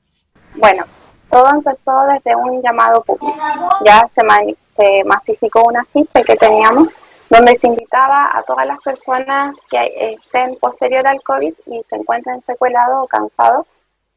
Bueno, 0.56 0.84
todo 1.30 1.50
empezó 1.50 1.92
desde 2.14 2.36
un 2.36 2.62
llamado 2.62 3.02
público. 3.02 3.38
Ya 3.86 4.08
se, 4.10 4.22
se 4.70 5.04
masificó 5.06 5.64
una 5.64 5.84
ficha 5.86 6.22
que 6.24 6.36
teníamos 6.36 6.90
donde 7.30 7.56
se 7.56 7.68
invitaba 7.68 8.30
a 8.34 8.42
todas 8.44 8.66
las 8.66 8.82
personas 8.82 9.56
que 9.70 10.14
estén 10.14 10.56
posterior 10.58 11.06
al 11.08 11.22
COVID 11.22 11.54
y 11.68 11.84
se 11.84 11.96
encuentren 11.96 12.42
secuelados 12.42 13.04
o 13.04 13.08
cansados, 13.08 13.68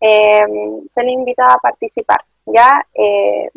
eh, 0.00 0.42
se 0.90 1.02
les 1.02 1.12
invitaba 1.12 1.52
a 1.52 1.58
participar. 1.58 2.24
Ya 2.46 2.84
eh, 2.94 3.50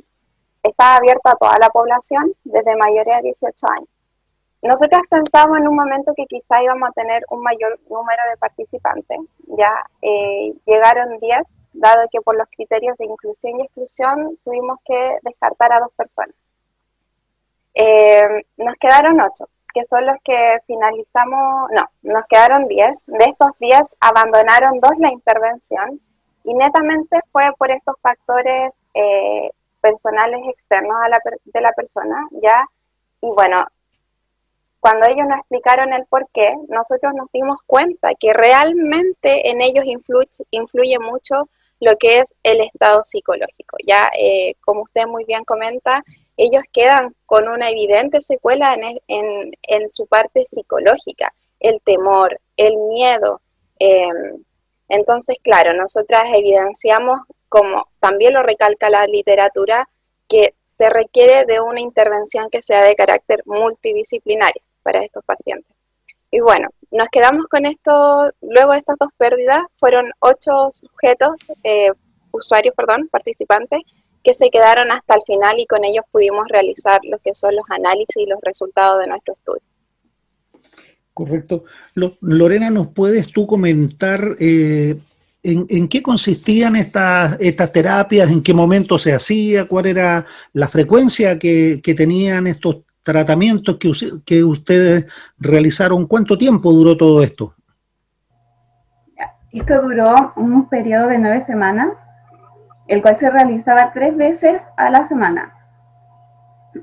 está 0.62 0.98
abierto 0.98 1.30
a 1.30 1.36
toda 1.36 1.58
la 1.58 1.70
población 1.70 2.34
desde 2.44 2.76
mayores 2.76 3.16
de 3.16 3.22
18 3.24 3.68
años. 3.72 3.90
Nosotros 4.66 5.02
pensamos 5.08 5.60
en 5.60 5.68
un 5.68 5.76
momento 5.76 6.12
que 6.16 6.26
quizá 6.26 6.60
íbamos 6.64 6.90
a 6.90 6.94
tener 6.94 7.24
un 7.30 7.44
mayor 7.44 7.80
número 7.88 8.24
de 8.32 8.38
participantes. 8.38 9.20
Ya 9.60 9.72
eh, 10.02 10.54
llegaron 10.66 11.20
10 11.20 11.54
dado 11.74 12.08
que 12.12 12.20
por 12.22 12.36
los 12.36 12.48
criterios 12.50 12.98
de 12.98 13.06
inclusión 13.06 13.60
y 13.60 13.64
exclusión 13.64 14.40
tuvimos 14.44 14.80
que 14.84 15.18
descartar 15.22 15.72
a 15.72 15.80
dos 15.82 15.92
personas. 15.96 16.34
Eh, 17.76 18.44
nos 18.58 18.76
quedaron 18.78 19.22
ocho, 19.22 19.48
que 19.72 19.86
son 19.86 20.04
los 20.08 20.16
que 20.24 20.58
finalizamos, 20.66 21.70
no, 21.72 21.88
nos 22.02 22.26
quedaron 22.28 22.68
diez. 22.68 22.98
De 23.06 23.26
estos 23.26 23.52
diez 23.60 23.96
abandonaron 24.00 24.80
dos 24.80 24.94
la 24.98 25.12
intervención 25.12 26.02
y 26.44 26.56
netamente 26.56 27.20
fue 27.32 27.52
por 27.60 27.70
estos 27.70 27.96
factores 28.02 28.84
eh, 28.96 29.52
personales 29.80 30.42
externos 30.48 30.98
a 31.04 31.10
la, 31.10 31.20
de 31.44 31.62
la 31.62 31.72
persona, 31.74 32.28
¿ya? 32.42 32.66
Y 33.22 33.30
bueno, 33.30 33.68
cuando 34.86 35.08
ellos 35.10 35.26
nos 35.28 35.40
explicaron 35.40 35.94
el 35.94 36.06
por 36.06 36.28
qué, 36.32 36.54
nosotros 36.68 37.12
nos 37.16 37.32
dimos 37.34 37.58
cuenta 37.66 38.10
que 38.20 38.34
realmente 38.34 39.50
en 39.50 39.64
ellos 39.64 39.84
influye, 40.52 41.00
mucho 41.00 41.50
lo 41.80 41.96
que 41.96 42.20
es 42.20 42.36
el 42.44 42.62
estado 42.62 43.04
psicológico. 43.04 43.78
Ya, 43.84 44.12
eh, 44.16 44.54
como 44.64 44.84
usted 44.84 45.08
muy 45.08 45.26
bien 45.26 45.44
comenta, 45.44 46.04
ellos 46.38 46.62
quedan 46.72 47.16
con 47.26 47.48
una 47.48 47.72
evidente 47.72 48.22
secuela 48.22 48.78
en, 49.08 49.52
en, 49.64 49.90
su 49.90 50.06
parte 50.06 50.46
psicológica, 50.46 51.34
el 51.60 51.82
temor, 51.82 52.40
el 52.56 52.78
miedo. 52.78 53.42
Em, 53.80 54.44
entonces, 54.88 55.40
claro, 55.42 55.74
nosotras 55.74 56.28
evidenciamos, 56.32 57.22
como 57.50 57.88
también 58.00 58.36
lo 58.36 58.44
recalca 58.44 58.92
la 58.92 59.08
literatura, 59.08 59.90
que 60.28 60.54
se 60.64 60.90
requiere 60.90 61.46
de 61.46 61.60
una 61.60 61.82
intervención 61.82 62.52
que 62.52 62.62
sea 62.62 62.84
de 62.84 62.96
carácter 62.96 63.42
multidisciplinario 63.48 64.62
para 64.86 65.04
estos 65.04 65.26
pacientes. 65.26 65.76
Y 66.30 66.40
bueno, 66.42 66.70
nos 66.92 67.08
quedamos 67.10 67.48
con 67.48 67.66
esto, 67.66 68.30
luego 68.42 68.74
de 68.74 68.80
estas 68.80 68.98
dos 69.00 69.10
pérdidas, 69.18 69.62
fueron 69.80 70.12
ocho 70.20 70.70
sujetos, 70.70 71.32
eh, 71.64 71.92
usuarios, 72.32 72.76
perdón, 72.76 73.10
participantes, 73.12 73.80
que 74.24 74.34
se 74.34 74.50
quedaron 74.50 74.92
hasta 74.92 75.16
el 75.16 75.22
final 75.26 75.60
y 75.60 75.66
con 75.66 75.84
ellos 75.84 76.06
pudimos 76.12 76.48
realizar 76.48 77.00
lo 77.04 77.18
que 77.20 77.34
son 77.34 77.56
los 77.56 77.66
análisis 77.70 78.18
y 78.18 78.26
los 78.26 78.40
resultados 78.42 79.00
de 79.00 79.08
nuestro 79.08 79.34
estudio. 79.34 79.62
Correcto. 81.14 81.64
Lorena, 82.22 82.70
¿nos 82.70 82.88
puedes 82.88 83.32
tú 83.32 83.48
comentar 83.48 84.36
eh, 84.40 84.98
en, 85.46 85.88
qué 85.88 86.02
consistían 86.02 86.76
estas, 86.76 87.38
estas 87.40 87.72
terapias, 87.72 88.30
en 88.30 88.42
qué 88.42 88.54
momento 88.54 88.98
se 88.98 89.14
hacía, 89.14 89.66
cuál 89.66 89.86
era 89.86 90.26
la 90.54 90.68
frecuencia 90.68 91.38
que, 91.38 91.80
tenían 91.96 92.48
estos 92.48 92.78
tratamientos 93.06 93.78
que, 93.78 93.92
que 94.26 94.44
ustedes 94.44 95.06
realizaron? 95.38 96.08
¿Cuánto 96.08 96.38
tiempo 96.38 96.74
duró 96.74 96.98
todo 96.98 97.24
esto? 97.24 97.54
Esto 99.54 99.82
duró 99.82 100.34
un 100.36 100.68
periodo 100.68 101.08
de 101.08 101.18
nueve 101.18 101.42
semanas 101.46 101.92
el 102.88 103.02
cual 103.02 103.18
se 103.18 103.30
realizaba 103.30 103.92
tres 103.94 104.16
veces 104.16 104.62
a 104.78 104.90
la 104.90 105.08
semana, 105.08 105.54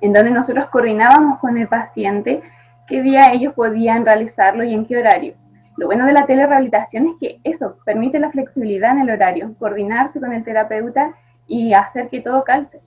en 0.00 0.12
donde 0.12 0.30
nosotros 0.30 0.68
coordinábamos 0.70 1.38
con 1.38 1.58
el 1.58 1.68
paciente 1.68 2.42
qué 2.88 3.02
día 3.02 3.32
ellos 3.32 3.54
podían 3.54 4.04
realizarlo 4.04 4.64
y 4.64 4.74
en 4.74 4.86
qué 4.86 4.98
horario. 4.98 5.34
Lo 5.76 5.86
bueno 5.86 6.04
de 6.04 6.12
la 6.12 6.26
telerehabilitación 6.26 7.08
es 7.08 7.14
que 7.20 7.40
eso 7.44 7.76
permite 7.84 8.18
la 8.18 8.30
flexibilidad 8.30 8.92
en 8.92 9.00
el 9.00 9.10
horario, 9.10 9.54
coordinarse 9.58 10.20
con 10.20 10.32
el 10.32 10.44
terapeuta 10.44 11.14
y 11.46 11.72
hacer 11.72 12.08
que 12.08 12.20
todo 12.20 12.44
calce. 12.44 12.80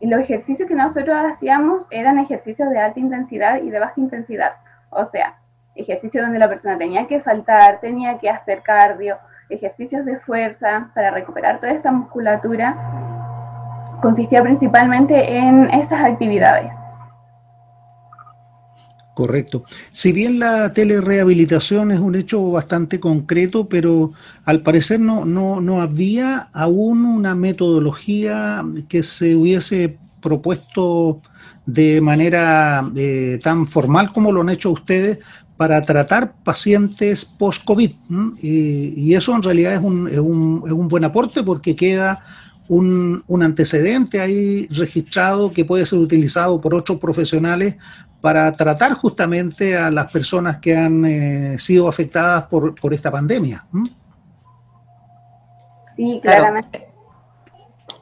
Y 0.00 0.06
los 0.06 0.20
ejercicios 0.20 0.68
que 0.68 0.74
nosotros 0.74 1.16
hacíamos 1.30 1.86
eran 1.90 2.18
ejercicios 2.18 2.70
de 2.70 2.78
alta 2.78 3.00
intensidad 3.00 3.62
y 3.62 3.70
de 3.70 3.80
baja 3.80 3.94
intensidad. 3.96 4.52
O 4.90 5.06
sea, 5.06 5.38
ejercicios 5.74 6.24
donde 6.24 6.38
la 6.38 6.48
persona 6.48 6.78
tenía 6.78 7.06
que 7.06 7.20
saltar, 7.20 7.80
tenía 7.80 8.18
que 8.18 8.30
hacer 8.30 8.62
cardio, 8.62 9.18
ejercicios 9.48 10.04
de 10.04 10.18
fuerza 10.20 10.90
para 10.94 11.10
recuperar 11.10 11.60
toda 11.60 11.72
esa 11.72 11.90
musculatura, 11.90 12.76
consistía 14.02 14.42
principalmente 14.42 15.36
en 15.36 15.70
esas 15.70 16.04
actividades. 16.04 16.77
Correcto. 19.18 19.64
Si 19.90 20.12
bien 20.12 20.38
la 20.38 20.70
telerehabilitación 20.70 21.90
es 21.90 21.98
un 21.98 22.14
hecho 22.14 22.52
bastante 22.52 23.00
concreto, 23.00 23.68
pero 23.68 24.12
al 24.44 24.62
parecer 24.62 25.00
no, 25.00 25.24
no, 25.24 25.82
había 25.82 26.50
aún 26.52 27.04
una 27.04 27.34
metodología 27.34 28.64
que 28.88 29.02
se 29.02 29.34
hubiese 29.34 29.98
propuesto 30.20 31.20
de 31.66 32.00
manera 32.00 32.88
eh, 32.94 33.40
tan 33.42 33.66
formal 33.66 34.12
como 34.12 34.30
lo 34.30 34.42
han 34.42 34.50
hecho 34.50 34.70
ustedes 34.70 35.18
para 35.56 35.82
tratar 35.82 36.34
pacientes 36.44 37.24
post-COVID. 37.24 37.90
Y, 38.40 39.14
eso 39.14 39.34
en 39.34 39.42
realidad 39.42 39.74
es 39.74 39.82
un, 39.82 40.06
es 40.06 40.18
un, 40.20 40.62
es 40.64 40.70
un 40.70 40.86
buen 40.86 41.02
aporte 41.02 41.42
porque 41.42 41.74
queda 41.74 42.20
un, 42.68 43.24
un, 43.26 43.42
antecedente 43.42 44.20
ahí 44.20 44.68
registrado 44.68 45.50
que 45.50 45.64
puede 45.64 45.86
ser 45.86 45.98
utilizado 45.98 46.60
por 46.60 46.74
otros 46.74 46.98
profesionales 46.98 47.76
para 48.20 48.50
tratar 48.52 48.94
justamente 48.94 49.76
a 49.76 49.90
las 49.90 50.10
personas 50.10 50.58
que 50.58 50.76
han 50.76 51.04
eh, 51.04 51.58
sido 51.58 51.88
afectadas 51.88 52.46
por, 52.46 52.74
por, 52.74 52.92
esta 52.92 53.10
pandemia. 53.10 53.66
Sí, 55.96 56.20
claramente. 56.22 56.88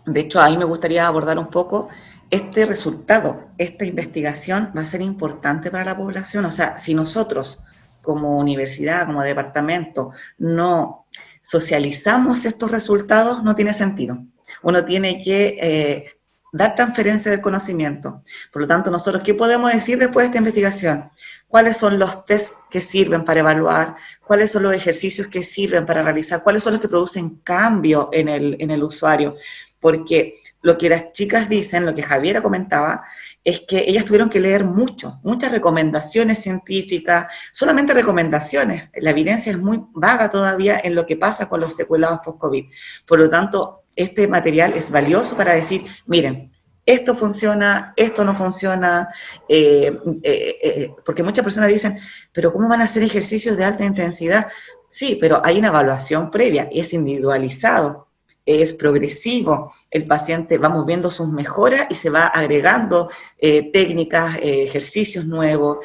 De 0.06 0.20
hecho, 0.20 0.40
ahí 0.40 0.56
me 0.56 0.64
gustaría 0.64 1.06
abordar 1.06 1.38
un 1.38 1.48
poco 1.48 1.88
este 2.30 2.66
resultado, 2.66 3.50
esta 3.56 3.84
investigación 3.84 4.72
va 4.76 4.82
a 4.82 4.86
ser 4.86 5.00
importante 5.00 5.70
para 5.70 5.84
la 5.84 5.96
población. 5.96 6.44
O 6.44 6.52
sea, 6.52 6.78
si 6.78 6.94
nosotros 6.94 7.62
como 8.02 8.38
universidad, 8.38 9.06
como 9.06 9.22
departamento, 9.22 10.12
no 10.38 11.06
socializamos 11.42 12.44
estos 12.44 12.70
resultados, 12.70 13.42
no 13.42 13.54
tiene 13.54 13.72
sentido. 13.72 14.18
Uno 14.62 14.84
tiene 14.84 15.22
que 15.22 15.56
eh, 15.60 16.15
dar 16.52 16.74
transferencia 16.74 17.30
del 17.30 17.40
conocimiento. 17.40 18.22
Por 18.52 18.62
lo 18.62 18.68
tanto, 18.68 18.90
nosotros, 18.90 19.22
¿qué 19.22 19.34
podemos 19.34 19.72
decir 19.72 19.98
después 19.98 20.24
de 20.24 20.26
esta 20.28 20.38
investigación? 20.38 21.10
¿Cuáles 21.48 21.76
son 21.76 21.98
los 21.98 22.24
test 22.26 22.54
que 22.70 22.80
sirven 22.80 23.24
para 23.24 23.40
evaluar? 23.40 23.96
¿Cuáles 24.24 24.50
son 24.50 24.62
los 24.62 24.74
ejercicios 24.74 25.28
que 25.28 25.42
sirven 25.42 25.86
para 25.86 26.02
realizar? 26.02 26.42
¿Cuáles 26.42 26.62
son 26.62 26.74
los 26.74 26.82
que 26.82 26.88
producen 26.88 27.36
cambio 27.44 28.08
en 28.12 28.28
el, 28.28 28.56
en 28.58 28.70
el 28.70 28.82
usuario? 28.82 29.36
Porque 29.80 30.40
lo 30.62 30.76
que 30.76 30.88
las 30.88 31.12
chicas 31.12 31.48
dicen, 31.48 31.86
lo 31.86 31.94
que 31.94 32.02
Javiera 32.02 32.42
comentaba, 32.42 33.04
es 33.44 33.60
que 33.60 33.84
ellas 33.86 34.04
tuvieron 34.04 34.28
que 34.28 34.40
leer 34.40 34.64
mucho, 34.64 35.20
muchas 35.22 35.52
recomendaciones 35.52 36.38
científicas, 36.38 37.32
solamente 37.52 37.94
recomendaciones. 37.94 38.90
La 38.96 39.10
evidencia 39.10 39.52
es 39.52 39.58
muy 39.58 39.84
vaga 39.92 40.28
todavía 40.28 40.80
en 40.82 40.96
lo 40.96 41.06
que 41.06 41.16
pasa 41.16 41.48
con 41.48 41.60
los 41.60 41.76
secuelados 41.76 42.18
post-COVID. 42.24 42.64
Por 43.06 43.20
lo 43.20 43.30
tanto, 43.30 43.84
este 43.96 44.28
material 44.28 44.74
es 44.74 44.90
valioso 44.90 45.36
para 45.36 45.54
decir, 45.54 45.84
miren, 46.06 46.52
esto 46.86 47.16
funciona, 47.16 47.92
esto 47.96 48.24
no 48.24 48.32
funciona, 48.32 49.08
eh, 49.48 49.98
eh, 50.22 50.58
eh, 50.62 50.94
porque 51.04 51.24
muchas 51.24 51.42
personas 51.42 51.68
dicen, 51.68 51.98
pero 52.32 52.52
¿cómo 52.52 52.68
van 52.68 52.80
a 52.80 52.84
hacer 52.84 53.02
ejercicios 53.02 53.56
de 53.56 53.64
alta 53.64 53.84
intensidad? 53.84 54.46
Sí, 54.88 55.18
pero 55.20 55.42
hay 55.44 55.58
una 55.58 55.68
evaluación 55.68 56.30
previa, 56.30 56.68
es 56.72 56.92
individualizado 56.94 58.06
es 58.48 58.74
progresivo. 58.74 59.74
El 59.90 60.06
paciente 60.06 60.56
vamos 60.56 60.86
viendo 60.86 61.10
sus 61.10 61.26
mejoras 61.26 61.88
y 61.90 61.96
se 61.96 62.10
va 62.10 62.28
agregando 62.28 63.10
técnicas, 63.40 64.36
ejercicios 64.40 65.26
nuevos, 65.26 65.78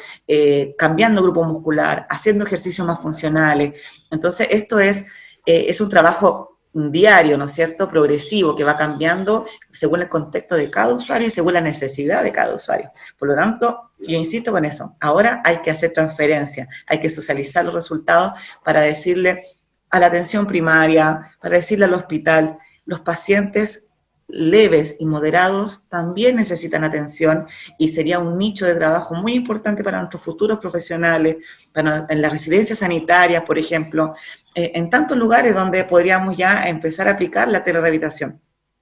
cambiando 0.78 1.24
grupo 1.24 1.42
muscular, 1.42 2.06
haciendo 2.08 2.44
ejercicios 2.44 2.86
más 2.86 3.02
funcionales. 3.02 3.74
Entonces, 4.12 4.46
esto 4.48 4.78
es, 4.78 5.04
es 5.44 5.80
un 5.80 5.88
trabajo 5.88 6.51
diario, 6.72 7.36
¿no 7.36 7.44
es 7.44 7.52
cierto?, 7.52 7.88
progresivo, 7.88 8.56
que 8.56 8.64
va 8.64 8.76
cambiando 8.76 9.46
según 9.70 10.02
el 10.02 10.08
contexto 10.08 10.54
de 10.54 10.70
cada 10.70 10.94
usuario 10.94 11.28
y 11.28 11.30
según 11.30 11.54
la 11.54 11.60
necesidad 11.60 12.22
de 12.22 12.32
cada 12.32 12.54
usuario. 12.54 12.90
Por 13.18 13.28
lo 13.28 13.34
tanto, 13.34 13.90
yo 13.98 14.16
insisto 14.16 14.52
con 14.52 14.64
eso, 14.64 14.96
ahora 15.00 15.42
hay 15.44 15.58
que 15.62 15.70
hacer 15.70 15.92
transferencia, 15.92 16.68
hay 16.86 17.00
que 17.00 17.10
socializar 17.10 17.64
los 17.64 17.74
resultados 17.74 18.32
para 18.64 18.80
decirle 18.80 19.44
a 19.90 20.00
la 20.00 20.06
atención 20.06 20.46
primaria, 20.46 21.36
para 21.40 21.56
decirle 21.56 21.84
al 21.84 21.94
hospital, 21.94 22.56
los 22.84 23.00
pacientes 23.00 23.88
leves 24.28 24.96
y 24.98 25.06
moderados 25.06 25.88
también 25.88 26.36
necesitan 26.36 26.84
atención 26.84 27.46
y 27.78 27.88
sería 27.88 28.18
un 28.18 28.38
nicho 28.38 28.66
de 28.66 28.74
trabajo 28.74 29.14
muy 29.14 29.34
importante 29.34 29.84
para 29.84 29.98
nuestros 29.98 30.22
futuros 30.22 30.58
profesionales, 30.58 31.36
en 31.74 32.22
las 32.22 32.32
residencias 32.32 32.78
sanitarias, 32.78 33.44
por 33.44 33.58
ejemplo, 33.58 34.14
eh, 34.54 34.72
en 34.74 34.90
tantos 34.90 35.16
lugares 35.16 35.54
donde 35.54 35.84
podríamos 35.84 36.36
ya 36.36 36.68
empezar 36.68 37.08
a 37.08 37.12
aplicar 37.12 37.48
la 37.48 37.64
telerehabilitación. 37.64 38.40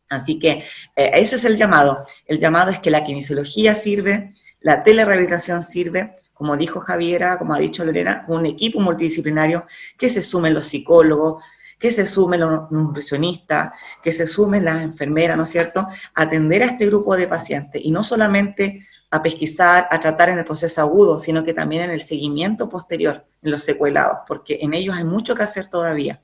Así 0.08 0.38
que 0.38 0.64
eh, 0.96 1.10
ese 1.14 1.36
es 1.36 1.44
el 1.44 1.56
llamado. 1.56 2.04
El 2.26 2.38
llamado 2.40 2.70
es 2.70 2.80
que 2.80 2.90
la 2.90 3.04
kinesiología 3.04 3.74
sirve, 3.74 4.34
la 4.60 4.82
telerehabilitación 4.82 5.62
sirve, 5.62 6.16
como 6.34 6.56
dijo 6.56 6.80
Javiera, 6.80 7.38
como 7.38 7.54
ha 7.54 7.58
dicho 7.58 7.84
Lorena, 7.84 8.24
un 8.28 8.46
equipo 8.46 8.80
multidisciplinario 8.80 9.66
que 9.96 10.08
se 10.08 10.22
sumen 10.22 10.54
los 10.54 10.66
psicólogos, 10.66 11.42
que 11.80 11.90
se 11.90 12.06
sumen 12.06 12.40
los 12.40 12.70
nutricionistas, 12.70 13.72
que 14.02 14.12
se 14.12 14.26
sumen 14.26 14.64
las 14.64 14.82
enfermeras, 14.82 15.36
¿no 15.36 15.44
es 15.44 15.50
cierto?, 15.50 15.86
atender 16.14 16.62
a 16.62 16.66
este 16.66 16.86
grupo 16.86 17.16
de 17.16 17.26
pacientes 17.26 17.80
y 17.82 17.90
no 17.90 18.04
solamente 18.04 18.86
a 19.10 19.22
pesquisar, 19.22 19.88
a 19.90 19.98
tratar 19.98 20.28
en 20.28 20.38
el 20.38 20.44
proceso 20.44 20.80
agudo, 20.82 21.18
sino 21.18 21.42
que 21.42 21.54
también 21.54 21.82
en 21.84 21.90
el 21.90 22.02
seguimiento 22.02 22.68
posterior, 22.68 23.24
en 23.42 23.50
los 23.50 23.64
secuelados, 23.64 24.18
porque 24.28 24.58
en 24.60 24.74
ellos 24.74 24.94
hay 24.94 25.04
mucho 25.04 25.34
que 25.34 25.42
hacer 25.42 25.66
todavía. 25.66 26.22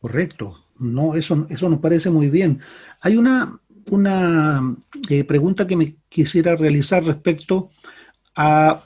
Correcto, 0.00 0.64
no, 0.78 1.14
eso, 1.14 1.46
eso 1.48 1.68
nos 1.68 1.78
parece 1.78 2.10
muy 2.10 2.30
bien. 2.30 2.58
Hay 3.00 3.16
una, 3.16 3.60
una 3.90 4.76
eh, 5.08 5.24
pregunta 5.24 5.66
que 5.66 5.76
me 5.76 5.96
quisiera 6.08 6.56
realizar 6.56 7.04
respecto 7.04 7.70
a 8.34 8.82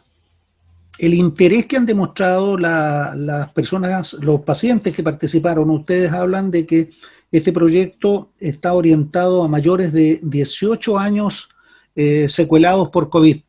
el 0.99 1.15
interés 1.15 1.67
que 1.67 1.77
han 1.77 1.87
demostrado 1.87 2.57
las 2.57 3.53
personas, 3.53 4.15
los 4.15 4.41
pacientes 4.43 4.95
que 4.95 5.03
participaron. 5.03 5.71
Ustedes 5.71 6.13
hablan 6.13 6.51
de 6.51 6.67
que 6.67 6.91
este 7.31 7.53
proyecto 7.53 8.33
está 8.39 8.73
orientado 8.73 9.43
a 9.43 9.49
mayores 9.49 9.93
de 9.93 10.21
18 10.23 10.99
años 10.99 11.49
eh, 11.95 12.29
secuelados 12.29 12.89
por 12.91 13.11
COVID. 13.11 13.41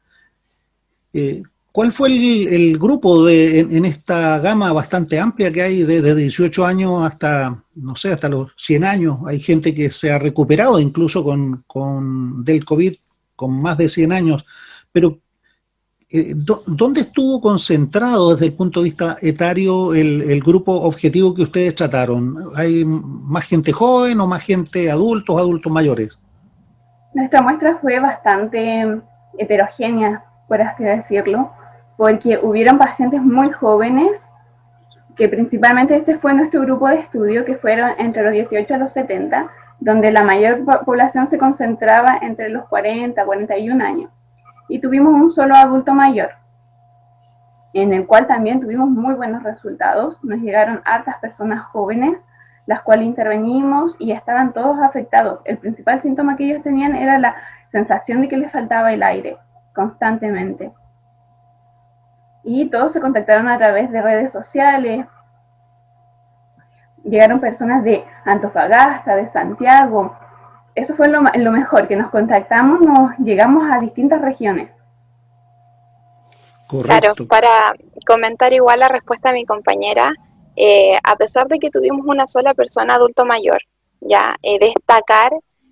Eh, 1.13 1.43
¿Cuál 1.71 1.91
fue 1.91 2.09
el, 2.09 2.77
grupo 2.79 3.23
de, 3.23 3.59
en, 3.59 3.85
esta 3.85 4.39
gama 4.39 4.73
bastante 4.73 5.19
amplia 5.19 5.51
que 5.51 5.61
hay 5.61 5.83
desde 5.83 6.15
18 6.15 6.65
años 6.65 7.03
hasta, 7.03 7.63
no 7.75 7.95
sé, 7.95 8.09
hasta 8.09 8.29
los 8.29 8.51
100 8.57 8.83
años? 8.83 9.19
Hay 9.27 9.39
gente 9.39 9.75
que 9.75 9.91
se 9.91 10.11
ha 10.11 10.17
recuperado 10.17 10.79
incluso 10.79 11.23
con, 11.23 11.63
con 11.67 12.43
del 12.43 12.65
COVID 12.65 12.95
con 13.35 13.61
más 13.61 13.77
de 13.77 13.89
100 13.89 14.11
años, 14.11 14.45
pero 14.91 15.19
eh, 16.09 16.33
¿dónde 16.67 17.01
estuvo 17.01 17.41
concentrado 17.41 18.31
desde 18.31 18.45
el 18.45 18.53
punto 18.53 18.79
de 18.79 18.85
vista 18.85 19.17
etario 19.21 19.93
el, 19.93 20.41
grupo 20.41 20.71
objetivo 20.71 21.35
que 21.35 21.43
ustedes 21.43 21.75
trataron? 21.75 22.51
¿Hay 22.55 22.85
más 22.85 23.43
gente 23.43 23.73
joven 23.73 24.21
o 24.21 24.27
más 24.27 24.45
gente 24.45 24.89
adultos, 24.89 25.37
adultos 25.37 25.69
mayores? 25.69 26.17
Nuestra 27.13 27.41
muestra 27.41 27.77
fue 27.79 27.99
bastante 27.99 29.01
heterogénea, 29.37 30.23
por 30.47 30.61
así 30.61 30.85
decirlo, 30.85 31.51
porque 31.97 32.39
hubieron 32.41 32.77
pacientes 32.77 33.21
muy 33.21 33.51
jóvenes, 33.51 34.21
que 35.17 35.27
principalmente 35.27 35.97
este 35.97 36.19
fue 36.19 36.33
nuestro 36.33 36.61
grupo 36.61 36.87
de 36.87 36.99
estudio, 36.99 37.43
que 37.43 37.55
fueron 37.55 37.91
entre 37.97 38.23
los 38.23 38.31
18 38.31 38.75
a 38.75 38.77
los 38.77 38.93
70, 38.93 39.49
donde 39.79 40.11
la 40.13 40.23
mayor 40.23 40.63
población 40.85 41.29
se 41.29 41.37
concentraba 41.37 42.17
entre 42.21 42.47
los 42.47 42.65
40 42.69 43.25
41 43.25 43.83
años. 43.83 44.11
Y 44.67 44.79
tuvimos 44.79 45.13
un 45.13 45.33
solo 45.33 45.55
adulto 45.55 45.93
mayor, 45.93 46.31
en 47.73 47.93
el 47.93 48.05
cual 48.05 48.27
también 48.27 48.59
tuvimos 48.59 48.89
muy 48.89 49.13
buenos 49.13 49.43
resultados. 49.43 50.21
Nos 50.23 50.39
llegaron 50.39 50.81
hartas 50.85 51.17
personas 51.19 51.63
jóvenes, 51.67 52.19
las 52.65 52.81
cuales 52.81 53.05
intervenimos 53.05 53.95
y 53.97 54.11
estaban 54.11 54.53
todos 54.53 54.79
afectados. 54.81 55.39
El 55.45 55.57
principal 55.57 56.01
síntoma 56.01 56.35
que 56.35 56.45
ellos 56.45 56.63
tenían 56.63 56.95
era 56.95 57.17
la 57.17 57.35
sensación 57.71 58.21
de 58.21 58.27
que 58.27 58.37
les 58.37 58.51
faltaba 58.51 58.93
el 58.93 59.03
aire 59.03 59.37
constantemente. 59.73 60.71
Y 62.43 62.69
todos 62.69 62.93
se 62.93 63.01
contactaron 63.01 63.47
a 63.47 63.57
través 63.57 63.91
de 63.91 64.01
redes 64.01 64.31
sociales, 64.31 65.05
llegaron 67.03 67.39
personas 67.39 67.83
de 67.83 68.03
Antofagasta, 68.25 69.15
de 69.15 69.29
Santiago. 69.31 70.15
Eso 70.77 70.93
fue 70.95 71.07
lo, 71.09 71.51
mejor, 71.51 71.87
que 71.87 71.95
nos 71.95 72.11
contactamos, 72.11 72.79
nos 72.81 73.17
llegamos 73.17 73.67
a 73.73 73.79
distintas 73.79 74.21
regiones. 74.21 74.69
Claro, 76.83 77.15
para 77.27 77.73
comentar 78.05 78.53
igual 78.53 78.81
la 78.81 78.87
respuesta 78.87 79.29
de 79.29 79.35
mi 79.39 79.45
compañera, 79.45 80.13
eh, 80.55 80.95
a 81.03 81.15
pesar 81.15 81.47
de 81.47 81.57
que 81.57 81.71
tuvimos 81.71 82.05
una 82.05 82.27
sola 82.27 82.53
persona 82.53 82.93
adulto 82.93 83.25
mayor, 83.25 83.59
ya 84.01 84.35
eh, 84.43 84.59
destacar 84.59 85.31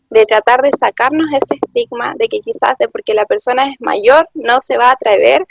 de 0.10 0.26
tratar 0.26 0.64
de 0.64 0.72
sacarnos 0.72 1.28
ese 1.34 1.60
estigma 1.62 2.16
de 2.18 2.28
que 2.28 2.40
quizás 2.40 2.76
de 2.80 2.88
porque 2.88 3.14
la 3.14 3.26
persona 3.26 3.68
es 3.68 3.76
mayor 3.80 4.28
no 4.34 4.60
se 4.60 4.76
va 4.76 4.90
a 4.90 4.94
atrever 4.94 5.46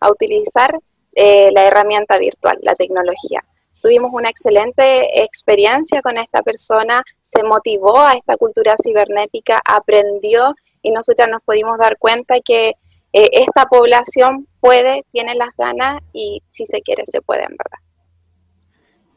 a 0.00 0.10
utilizar 0.10 0.78
eh, 1.14 1.50
la 1.54 1.64
herramienta 1.64 2.18
virtual, 2.18 2.58
la 2.60 2.74
tecnología 2.74 3.42
tuvimos 3.82 4.10
una 4.12 4.28
excelente 4.28 5.22
experiencia 5.22 6.02
con 6.02 6.18
esta 6.18 6.42
persona, 6.42 7.02
se 7.22 7.42
motivó 7.42 7.98
a 7.98 8.14
esta 8.14 8.36
cultura 8.36 8.74
cibernética, 8.82 9.60
aprendió 9.64 10.54
y 10.82 10.90
nosotros 10.90 11.28
nos 11.30 11.42
pudimos 11.42 11.78
dar 11.78 11.96
cuenta 11.98 12.36
que 12.40 12.74
eh, 13.12 13.28
esta 13.32 13.66
población 13.66 14.46
puede, 14.60 15.04
tiene 15.12 15.34
las 15.34 15.54
ganas 15.56 16.00
y 16.12 16.42
si 16.48 16.64
se 16.64 16.80
quiere 16.82 17.04
se 17.06 17.20
puede 17.20 17.42
en 17.42 17.56
verdad. 17.56 17.78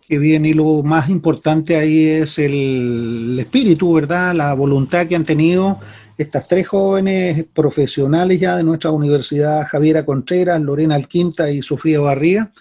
Qué 0.07 0.17
bien, 0.17 0.45
y 0.45 0.53
lo 0.53 0.83
más 0.83 1.07
importante 1.09 1.77
ahí 1.77 2.09
es 2.09 2.37
el 2.37 3.37
espíritu, 3.39 3.93
¿verdad? 3.93 4.35
La 4.35 4.53
voluntad 4.53 5.07
que 5.07 5.15
han 5.15 5.23
tenido 5.23 5.79
estas 6.17 6.47
tres 6.49 6.67
jóvenes 6.67 7.45
profesionales 7.53 8.39
ya 8.39 8.57
de 8.57 8.63
nuestra 8.63 8.91
universidad, 8.91 9.65
Javiera 9.65 10.05
Contreras, 10.05 10.59
Lorena 10.59 10.95
Alquinta 10.95 11.49
y 11.49 11.61
Sofía 11.61 12.01
Barría, 12.01 12.51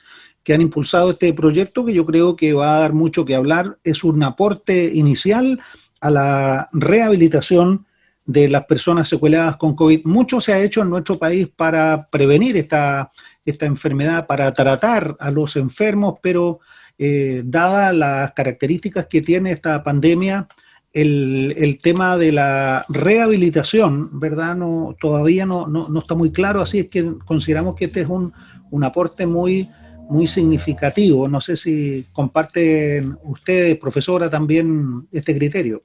que 0.42 0.54
han 0.54 0.60
impulsado 0.60 1.10
este 1.10 1.32
proyecto 1.32 1.84
que 1.84 1.92
yo 1.92 2.06
creo 2.06 2.36
que 2.36 2.52
va 2.52 2.76
a 2.76 2.80
dar 2.80 2.92
mucho 2.92 3.24
que 3.24 3.34
hablar. 3.34 3.78
Es 3.84 4.04
un 4.04 4.22
aporte 4.22 4.90
inicial 4.94 5.60
a 6.00 6.10
la 6.10 6.68
rehabilitación 6.72 7.86
de 8.26 8.48
las 8.48 8.64
personas 8.64 9.08
secueladas 9.08 9.56
con 9.56 9.74
COVID. 9.74 10.04
Mucho 10.04 10.40
se 10.40 10.52
ha 10.52 10.62
hecho 10.62 10.82
en 10.82 10.90
nuestro 10.90 11.18
país 11.18 11.48
para 11.54 12.08
prevenir 12.10 12.56
esta, 12.56 13.10
esta 13.44 13.66
enfermedad, 13.66 14.26
para 14.26 14.52
tratar 14.52 15.16
a 15.18 15.30
los 15.30 15.56
enfermos, 15.56 16.14
pero 16.22 16.60
eh, 16.96 17.42
dadas 17.44 17.94
las 17.94 18.32
características 18.32 19.06
que 19.06 19.20
tiene 19.20 19.50
esta 19.50 19.82
pandemia, 19.82 20.46
el, 20.92 21.78
tema 21.82 22.16
de 22.16 22.32
la 22.32 22.84
rehabilitación, 22.88 24.18
¿verdad? 24.20 24.56
No, 24.56 24.96
todavía 25.00 25.46
no, 25.46 25.66
no, 25.66 25.98
está 25.98 26.14
muy 26.14 26.30
claro, 26.30 26.60
así 26.60 26.80
es 26.80 26.88
que 26.88 27.14
consideramos 27.24 27.74
que 27.74 27.86
este 27.86 28.02
es 28.02 28.08
un, 28.08 28.32
un 28.70 28.84
aporte 28.84 29.26
muy 29.26 29.68
muy 30.10 30.26
significativo. 30.26 31.28
No 31.28 31.40
sé 31.40 31.56
si 31.56 32.06
comparten 32.12 33.16
ustedes, 33.22 33.78
profesora, 33.78 34.28
también 34.28 35.08
este 35.12 35.36
criterio. 35.36 35.82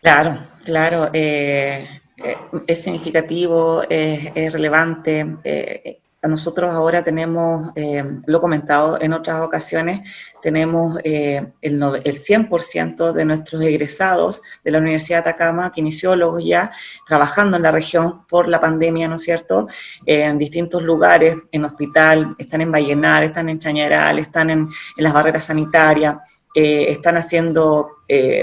Claro, 0.00 0.38
claro. 0.64 1.10
Eh, 1.12 1.86
eh, 2.16 2.36
es 2.66 2.82
significativo, 2.82 3.82
es, 3.88 4.52
relevante. 4.52 5.36
Eh, 5.44 6.00
nosotros 6.28 6.74
ahora 6.74 7.04
tenemos, 7.04 7.70
eh, 7.74 8.02
lo 8.26 8.38
he 8.38 8.40
comentado 8.40 8.98
en 9.00 9.12
otras 9.12 9.40
ocasiones, 9.40 10.08
tenemos 10.40 10.98
eh, 11.04 11.52
el, 11.60 11.82
el 11.82 12.16
100% 12.16 13.12
de 13.12 13.24
nuestros 13.24 13.62
egresados 13.62 14.40
de 14.64 14.70
la 14.70 14.78
Universidad 14.78 15.22
de 15.22 15.30
Atacama, 15.30 15.70
kinesiólogos 15.70 16.42
ya, 16.44 16.70
trabajando 17.06 17.56
en 17.56 17.62
la 17.62 17.70
región 17.70 18.26
por 18.26 18.48
la 18.48 18.60
pandemia, 18.60 19.06
¿no 19.08 19.16
es 19.16 19.22
cierto? 19.22 19.68
en 20.06 20.38
distintos 20.38 20.82
lugares, 20.82 21.36
en 21.52 21.64
hospital, 21.64 22.34
están 22.38 22.62
en 22.62 22.72
Vallenar, 22.72 23.24
están 23.24 23.48
en 23.48 23.58
Chañaral, 23.58 24.18
están 24.18 24.50
en, 24.50 24.60
en 24.60 25.04
las 25.04 25.12
barreras 25.12 25.44
sanitarias, 25.44 26.16
eh, 26.54 26.86
están 26.88 27.16
haciendo 27.16 27.88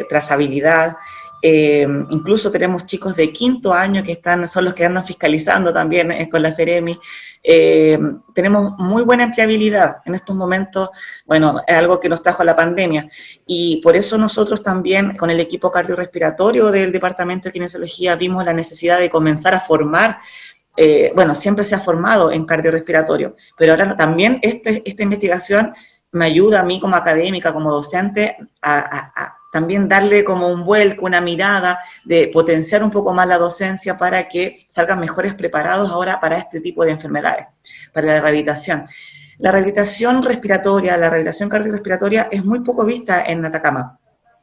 trazabilidad. 0.09 0.97
Eh, 1.41 1.87
incluso 2.09 2.51
tenemos 2.51 2.85
chicos 2.85 3.15
de 3.15 3.33
quinto 3.33 3.73
año 3.73 4.03
que 4.03 4.13
están, 4.13 4.47
son 4.47 4.65
los 4.65 4.73
que 4.73 4.85
andan 4.85 5.05
fiscalizando 5.05 5.73
también 5.73 6.11
eh, 6.11 6.29
con 6.29 6.41
la 6.41 6.51
Ceremi. 6.51 6.99
Eh, 7.43 7.97
tenemos 8.33 8.77
muy 8.77 9.03
buena 9.03 9.23
empleabilidad 9.23 9.97
en 10.05 10.15
estos 10.15 10.35
momentos. 10.35 10.89
Bueno, 11.25 11.61
es 11.65 11.75
algo 11.75 11.99
que 11.99 12.09
nos 12.09 12.21
trajo 12.21 12.43
la 12.43 12.55
pandemia. 12.55 13.09
Y 13.47 13.81
por 13.81 13.95
eso 13.95 14.17
nosotros 14.17 14.61
también, 14.61 15.17
con 15.17 15.29
el 15.31 15.39
equipo 15.39 15.71
cardiorrespiratorio 15.71 16.71
del 16.71 16.91
Departamento 16.91 17.49
de 17.49 17.53
Kinesiología, 17.53 18.15
vimos 18.15 18.45
la 18.45 18.53
necesidad 18.53 18.99
de 18.99 19.09
comenzar 19.09 19.53
a 19.53 19.59
formar 19.59 20.19
bueno, 21.13 21.35
siempre 21.35 21.63
se 21.63 21.75
ha 21.75 21.79
formado 21.79 22.31
en 22.31 22.45
cardiorrespiratorio, 22.45 23.35
pero 23.55 23.73
ahora 23.73 23.95
también 23.95 24.39
este, 24.41 24.81
esta 24.83 25.03
investigación 25.03 25.75
me 26.11 26.25
ayuda 26.25 26.61
a 26.61 26.63
mí 26.63 26.79
como 26.79 26.95
académica, 26.95 27.53
como 27.53 27.71
docente, 27.71 28.37
a, 28.61 29.37
también 29.51 29.87
darle 29.87 30.23
como 30.23 30.47
un 30.47 30.63
vuelco, 30.63 31.05
una 31.05 31.21
mirada, 31.21 31.79
de 32.05 32.29
potenciar 32.33 32.83
un 32.83 32.89
poco 32.89 33.13
más 33.13 33.27
la 33.27 33.37
docencia 33.37 33.97
para 33.97 34.27
que 34.27 34.65
salgan 34.69 34.99
mejores 34.99 35.33
preparados 35.35 35.91
ahora 35.91 36.19
para 36.19 36.37
este 36.37 36.61
tipo 36.61 36.83
de 36.85 36.91
enfermedades, 36.91 37.47
para 37.93 38.07
la 38.07 38.21
rehabilitación. 38.21 38.87
La 39.37 39.51
rehabilitación 39.51 40.23
respiratoria, 40.23 40.97
la 40.97 41.09
rehabilitación 41.09 41.49
cardiorrespiratoria 41.49 42.29
es 42.31 42.45
muy 42.45 42.61
poco 42.61 42.85
vista 42.85 43.23
en 43.25 43.43
Atacama, 43.43 43.99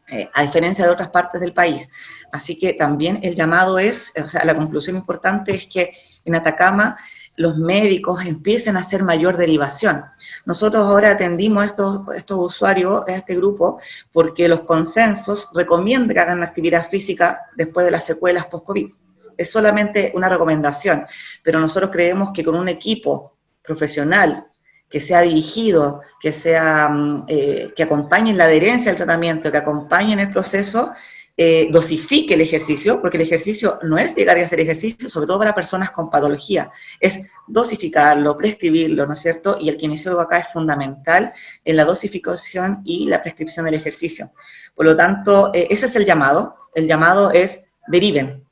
eh, 0.09 0.29
a 0.35 0.43
diferencia 0.43 0.85
de 0.85 0.91
otras 0.91 1.09
partes 1.09 1.41
del 1.41 1.53
país. 1.53 1.89
Así 2.31 2.59
que 2.59 2.75
también 2.75 3.21
el 3.23 3.35
llamado 3.35 3.79
es, 3.79 4.13
o 4.23 4.27
sea, 4.27 4.45
la 4.45 4.55
conclusión 4.55 4.97
importante 4.97 5.55
es 5.55 5.67
que 5.67 5.93
en 6.25 6.35
Atacama 6.35 6.97
los 7.39 7.57
médicos 7.57 8.27
empiecen 8.27 8.77
a 8.77 8.81
hacer 8.81 9.05
mayor 9.05 9.37
derivación. 9.37 10.05
Nosotros 10.45 10.85
ahora 10.85 11.13
atendimos 11.13 11.63
a 11.63 11.67
estos, 11.67 12.03
estos 12.17 12.37
usuarios, 12.39 13.05
a 13.07 13.13
este 13.13 13.37
grupo, 13.37 13.81
porque 14.13 14.49
los 14.49 14.61
consensos 14.61 15.49
recomiendan 15.55 16.15
que 16.15 16.21
hagan 16.21 16.43
actividad 16.43 16.89
física 16.89 17.43
después 17.57 17.87
de 17.87 17.93
las 17.93 18.05
secuelas 18.05 18.47
post-COVID. 18.47 18.89
Es 19.37 19.53
solamente 19.53 20.11
una 20.17 20.29
recomendación, 20.29 21.07
pero 21.45 21.61
nosotros 21.61 21.93
creemos 21.93 22.31
que 22.35 22.43
con 22.43 22.57
un 22.57 22.69
equipo 22.69 23.37
profesional 23.63 24.49
que 24.91 24.99
sea 24.99 25.21
dirigido, 25.21 26.01
que, 26.21 26.33
sea, 26.33 26.89
mm, 26.89 27.27
eh, 27.29 27.73
que 27.77 27.83
acompañe 27.85 28.31
en 28.31 28.39
la 28.39 28.45
adherencia 28.45 28.91
al 28.91 28.97
tratamiento, 28.97 29.53
que 29.53 29.59
acompañe 29.59 30.13
en 30.13 30.21
el 30.21 30.31
proceso, 30.31 30.93
eh, 31.41 31.69
dosifique 31.71 32.35
el 32.35 32.41
ejercicio, 32.41 33.01
porque 33.01 33.17
el 33.17 33.23
ejercicio 33.23 33.79
no 33.85 33.97
es 33.97 34.17
llegar 34.17 34.37
a 34.37 34.43
hacer 34.43 34.59
ejercicio, 34.59 35.09
sobre 35.09 35.29
todo 35.29 35.39
para 35.39 35.55
personas 35.55 35.93
con 35.93 36.11
patología, 36.11 36.73
es 36.99 37.21
dosificarlo, 37.47 38.37
prescribirlo, 38.37 39.07
¿no 39.07 39.13
es 39.13 39.21
cierto? 39.21 39.57
Y 39.61 39.69
el 39.69 39.77
kinesiólogo 39.77 40.21
acá 40.21 40.39
es 40.39 40.49
fundamental 40.49 41.33
en 41.65 41.77
la 41.77 41.85
dosificación 41.85 42.81
y 42.85 43.07
la 43.07 43.23
prescripción 43.23 43.67
del 43.67 43.75
ejercicio. 43.75 44.33
Por 44.75 44.87
lo 44.87 44.97
tanto, 44.97 45.53
eh, 45.55 45.69
ese 45.71 45.87
es 45.87 45.95
el 45.95 46.05
llamado. 46.05 46.57
El 46.75 46.89
llamado 46.89 47.31
es 47.31 47.63
deriven. 47.87 48.45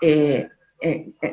Eh, 0.00 0.48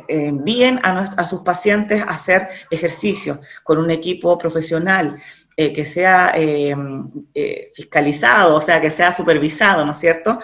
envíen 0.10 0.78
a, 0.84 1.00
a, 1.00 1.26
sus 1.26 1.40
pacientes 1.40 2.02
a 2.02 2.16
hacer 2.16 2.50
ejercicio 2.70 3.40
con 3.64 3.78
un 3.78 3.92
equipo 3.92 4.38
profesional, 4.38 5.16
que 5.56 5.86
sea 5.86 6.36
fiscalizado, 7.74 8.56
o 8.56 8.62
sea, 8.62 8.80
que 8.80 8.92
sea 8.92 9.12
supervisado, 9.12 9.86
¿no 9.86 9.94
es 9.94 9.98
cierto? 9.98 10.38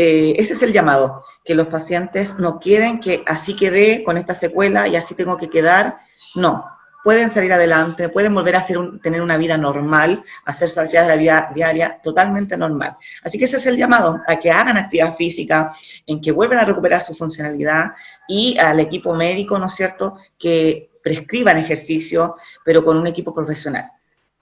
Eh, 0.00 0.36
ese 0.38 0.52
es 0.52 0.62
el 0.62 0.72
llamado, 0.72 1.24
que 1.44 1.56
los 1.56 1.66
pacientes 1.66 2.38
no 2.38 2.60
quieren 2.60 3.00
que 3.00 3.24
así 3.26 3.56
quede 3.56 4.04
con 4.04 4.16
esta 4.16 4.32
secuela 4.32 4.86
y 4.86 4.94
así 4.94 5.16
tengo 5.16 5.36
que 5.36 5.50
quedar. 5.50 5.98
No, 6.36 6.64
pueden 7.02 7.28
salir 7.30 7.52
adelante, 7.52 8.08
pueden 8.08 8.32
volver 8.32 8.54
a 8.54 8.64
tener 9.02 9.20
una 9.20 9.36
vida 9.36 9.58
normal, 9.58 10.22
hacer 10.44 10.68
su 10.68 10.78
actividad 10.78 11.02
de 11.02 11.08
la 11.08 11.16
vida 11.16 11.50
diaria 11.52 12.00
totalmente 12.00 12.56
normal. 12.56 12.96
Así 13.24 13.40
que 13.40 13.46
ese 13.46 13.56
es 13.56 13.66
el 13.66 13.76
llamado, 13.76 14.20
a 14.28 14.36
que 14.38 14.52
hagan 14.52 14.76
actividad 14.76 15.16
física, 15.16 15.74
en 16.06 16.20
que 16.20 16.30
vuelvan 16.30 16.60
a 16.60 16.64
recuperar 16.64 17.02
su 17.02 17.16
funcionalidad 17.16 17.86
y 18.28 18.56
al 18.56 18.78
equipo 18.78 19.14
médico, 19.14 19.58
¿no 19.58 19.66
es 19.66 19.74
cierto?, 19.74 20.16
que 20.38 20.92
prescriban 21.02 21.56
ejercicio, 21.56 22.36
pero 22.64 22.84
con 22.84 22.96
un 22.96 23.08
equipo 23.08 23.34
profesional. 23.34 23.90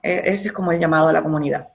E, 0.03 0.21
ese 0.25 0.49
es 0.49 0.53
como 0.53 0.71
el 0.71 0.79
llamado 0.79 1.07
a 1.07 1.13
la 1.13 1.23
comunidad. 1.23 1.69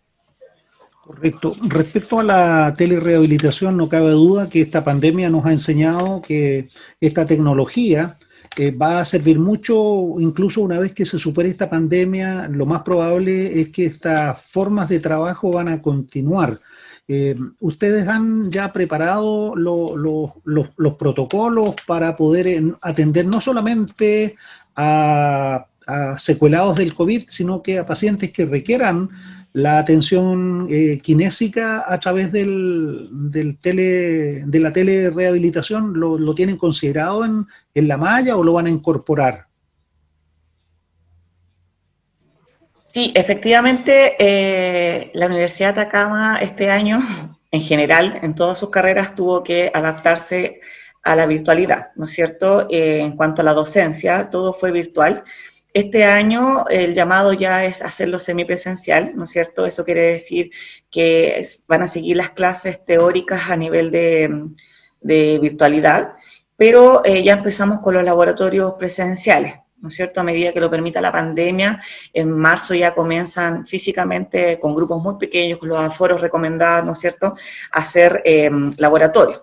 Correcto. 1.04 1.52
Respecto 1.66 2.20
a 2.20 2.22
la 2.22 2.72
telerehabilitación, 2.76 3.76
no 3.76 3.88
cabe 3.88 4.10
duda 4.10 4.48
que 4.48 4.60
esta 4.60 4.84
pandemia 4.84 5.28
nos 5.30 5.44
ha 5.44 5.50
enseñado 5.50 6.22
que 6.22 6.68
esta 7.00 7.26
tecnología 7.26 8.18
eh, 8.56 8.70
va 8.70 9.00
a 9.00 9.04
servir 9.04 9.40
mucho, 9.40 10.20
incluso 10.20 10.60
una 10.60 10.78
vez 10.78 10.94
que 10.94 11.04
se 11.04 11.18
supere 11.18 11.48
esta 11.48 11.68
pandemia, 11.68 12.46
lo 12.46 12.66
más 12.66 12.82
probable 12.82 13.60
es 13.60 13.70
que 13.70 13.86
estas 13.86 14.40
formas 14.42 14.88
de 14.88 15.00
trabajo 15.00 15.50
van 15.50 15.66
a 15.66 15.82
continuar. 15.82 16.60
Eh, 17.08 17.34
¿Ustedes 17.58 18.06
han 18.06 18.52
ya 18.52 18.72
preparado 18.72 19.56
los 19.56 20.94
protocolos 20.96 21.74
para 21.84 22.14
poder 22.14 22.76
atender 22.80 23.26
no 23.26 23.40
solamente 23.40 24.36
a, 24.76 25.66
a 25.86 26.18
secuelados 26.18 26.76
del 26.76 26.94
COVID, 26.94 27.22
sino 27.28 27.62
que 27.62 27.78
a 27.78 27.86
pacientes 27.86 28.30
que 28.30 28.46
requieran 28.46 29.10
la 29.52 29.78
atención 29.78 30.66
eh, 30.70 30.98
kinésica 31.02 31.84
a 31.86 32.00
través 32.00 32.32
del, 32.32 33.08
del, 33.12 33.58
tele, 33.58 34.44
de 34.46 34.60
la 34.60 34.72
telerehabilitación, 34.72 35.92
¿lo, 35.98 36.18
lo 36.18 36.34
tienen 36.34 36.56
considerado 36.56 37.24
en, 37.24 37.46
en, 37.74 37.88
la 37.88 37.98
malla 37.98 38.36
o 38.36 38.44
lo 38.44 38.54
van 38.54 38.66
a 38.66 38.70
incorporar? 38.70 39.46
Sí, 42.92 43.12
efectivamente, 43.14 44.16
eh, 44.18 45.10
la 45.14 45.26
Universidad 45.26 45.74
de 45.74 45.80
Atacama 45.82 46.38
este 46.40 46.70
año, 46.70 47.00
en 47.50 47.60
general, 47.60 48.20
en 48.22 48.34
todas 48.34 48.58
sus 48.58 48.70
carreras, 48.70 49.14
tuvo 49.14 49.42
que 49.42 49.70
adaptarse 49.74 50.60
a 51.02 51.16
la 51.16 51.26
virtualidad, 51.26 51.90
¿no 51.96 52.04
es 52.04 52.10
cierto? 52.12 52.68
Eh, 52.70 53.00
en 53.00 53.16
cuanto 53.16 53.42
a 53.42 53.44
la 53.44 53.54
docencia, 53.54 54.30
todo 54.30 54.52
fue 54.52 54.70
virtual. 54.70 55.24
Este 55.74 56.04
año 56.04 56.66
el 56.68 56.92
llamado 56.92 57.32
ya 57.32 57.64
es 57.64 57.80
hacerlo 57.80 58.18
semipresencial, 58.18 59.16
¿no 59.16 59.24
es 59.24 59.30
cierto? 59.30 59.64
Eso 59.64 59.86
quiere 59.86 60.02
decir 60.02 60.50
que 60.90 61.42
van 61.66 61.82
a 61.82 61.88
seguir 61.88 62.16
las 62.18 62.30
clases 62.30 62.84
teóricas 62.84 63.50
a 63.50 63.56
nivel 63.56 63.90
de, 63.90 65.38
virtualidad, 65.40 66.14
pero 66.56 67.02
eh, 67.04 67.22
ya 67.22 67.32
empezamos 67.32 67.80
con 67.80 67.94
los 67.94 68.04
laboratorios 68.04 68.74
presenciales, 68.78 69.54
¿no 69.78 69.88
es 69.88 69.94
cierto? 69.94 70.20
A 70.20 70.24
medida 70.24 70.52
que 70.52 70.60
lo 70.60 70.70
permita 70.70 71.00
la 71.00 71.10
pandemia, 71.10 71.80
en 72.12 72.30
marzo 72.30 72.74
ya 72.74 72.94
comienzan 72.94 73.66
físicamente 73.66 74.60
con 74.60 74.74
grupos 74.74 75.02
muy 75.02 75.16
pequeños, 75.16 75.58
con 75.58 75.70
los 75.70 75.80
aforos 75.80 76.20
recomendados, 76.20 76.84
¿no 76.84 76.92
es 76.92 76.98
cierto?, 76.98 77.34
hacer 77.72 78.20
eh, 78.26 78.50
laboratorios. 78.76 79.40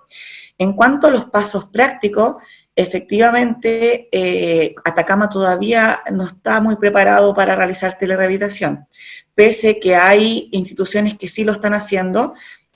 En 0.59 0.73
cuanto 0.73 1.07
a 1.07 1.11
los 1.11 1.25
pasos 1.25 1.65
prácticos, 1.65 2.35
efectivamente 2.79 4.07
eh, 4.09 4.73
Atacama 4.85 5.27
todavía 5.27 5.99
no 6.13 6.23
está 6.23 6.61
muy 6.61 6.77
preparado 6.77 7.33
para 7.33 7.53
realizar 7.53 7.97
telerehabilitación, 7.97 8.85
pese 9.35 9.81
que 9.81 9.97
hay 9.97 10.47
instituciones 10.53 11.17
que 11.17 11.27
sí 11.27 11.43
lo 11.43 11.51
están 11.51 11.73
haciendo, 11.73 12.35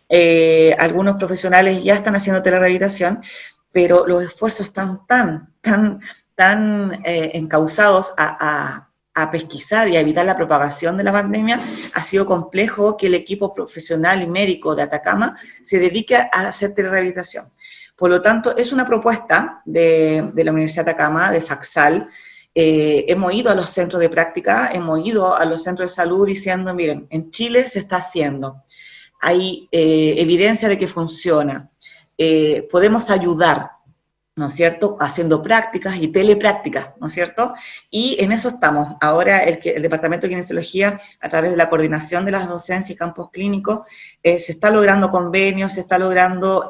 eh, 0.10 0.76
algunos 0.78 1.16
profesionales 1.16 1.82
ya 1.86 1.94
están 1.94 2.18
haciendo 2.18 2.44
telerehabilitación, 2.44 3.24
pero 3.72 4.06
los 4.06 4.22
esfuerzos 4.24 4.68
están 4.68 5.08
tan, 5.08 5.54
tan, 5.62 6.02
tan 6.36 7.02
eh, 7.06 7.32
encausados 7.36 8.14
a, 8.18 8.90
a 9.16 9.32
pesquisar 9.32 9.88
y 9.88 9.96
a 9.96 10.02
evitar 10.02 10.26
la 10.26 10.36
propagación 10.36 10.98
de 10.98 11.06
la 11.06 11.14
pandemia, 11.14 11.62
ha 11.94 12.04
sido 12.04 12.26
complejo 12.26 12.98
que 12.98 13.08
el 13.08 13.14
equipo 13.14 13.54
profesional 13.54 14.22
y 14.22 14.28
médico 14.28 14.76
de 14.76 14.82
Atacama 14.82 15.38
se 15.62 15.80
dedique 15.80 16.18
a 16.18 16.28
hacer 16.30 16.74
telerehabilitación. 16.74 17.50
Por 17.96 18.10
lo 18.10 18.22
tanto, 18.22 18.56
es 18.58 18.74
una 18.74 18.86
propuesta 18.86 19.62
de, 19.66 20.32
la 20.36 20.52
Universidad 20.52 20.86
de 20.86 20.92
Atacama, 20.92 21.32
de 21.32 21.42
Faxal. 21.42 22.10
Eh, 22.56 23.06
hemos 23.08 23.34
ido 23.34 23.52
a 23.52 23.56
los 23.56 23.70
centros 23.70 24.00
de 24.00 24.10
práctica, 24.10 24.72
hemos 24.74 25.06
ido 25.06 25.36
a 25.36 25.46
los 25.46 25.64
centros 25.64 25.90
de 25.90 25.96
salud 25.96 26.28
diciendo, 26.28 26.74
miren, 26.74 27.08
en 27.10 27.32
Chile 27.32 27.68
se 27.68 27.80
está 27.80 27.98
haciendo, 27.98 28.64
hay 29.22 29.68
eh, 29.72 30.16
evidencia 30.18 30.68
de 30.70 30.78
que 30.78 30.88
funciona, 30.88 31.72
eh, 32.16 32.68
podemos 32.72 33.10
ayudar, 33.10 33.72
¿no 34.36 34.48
es 34.48 34.54
cierto?, 34.54 34.98
haciendo 35.00 35.42
prácticas 35.42 35.98
y 35.98 36.10
teleprácticas, 36.10 36.90
¿no 37.00 37.08
es 37.08 37.14
cierto? 37.14 37.54
Y 37.90 38.18
en 38.20 38.32
eso 38.32 38.50
estamos. 38.50 38.98
Ahora 39.02 39.44
el, 39.44 39.82
Departamento 39.82 40.28
de 40.28 40.34
Kinesiología, 40.34 41.00
a 41.22 41.30
través 41.30 41.52
de 41.52 41.58
la 41.58 41.70
coordinación 41.70 42.24
de 42.26 42.32
las 42.32 42.48
docencias 42.48 42.92
y 42.92 42.96
campos 42.96 43.30
clínicos, 43.32 43.82
se 44.24 44.52
está 44.52 44.70
logrando 44.70 45.10
convenios, 45.10 45.74
se 45.74 45.80
está 45.80 45.98
logrando 45.98 46.68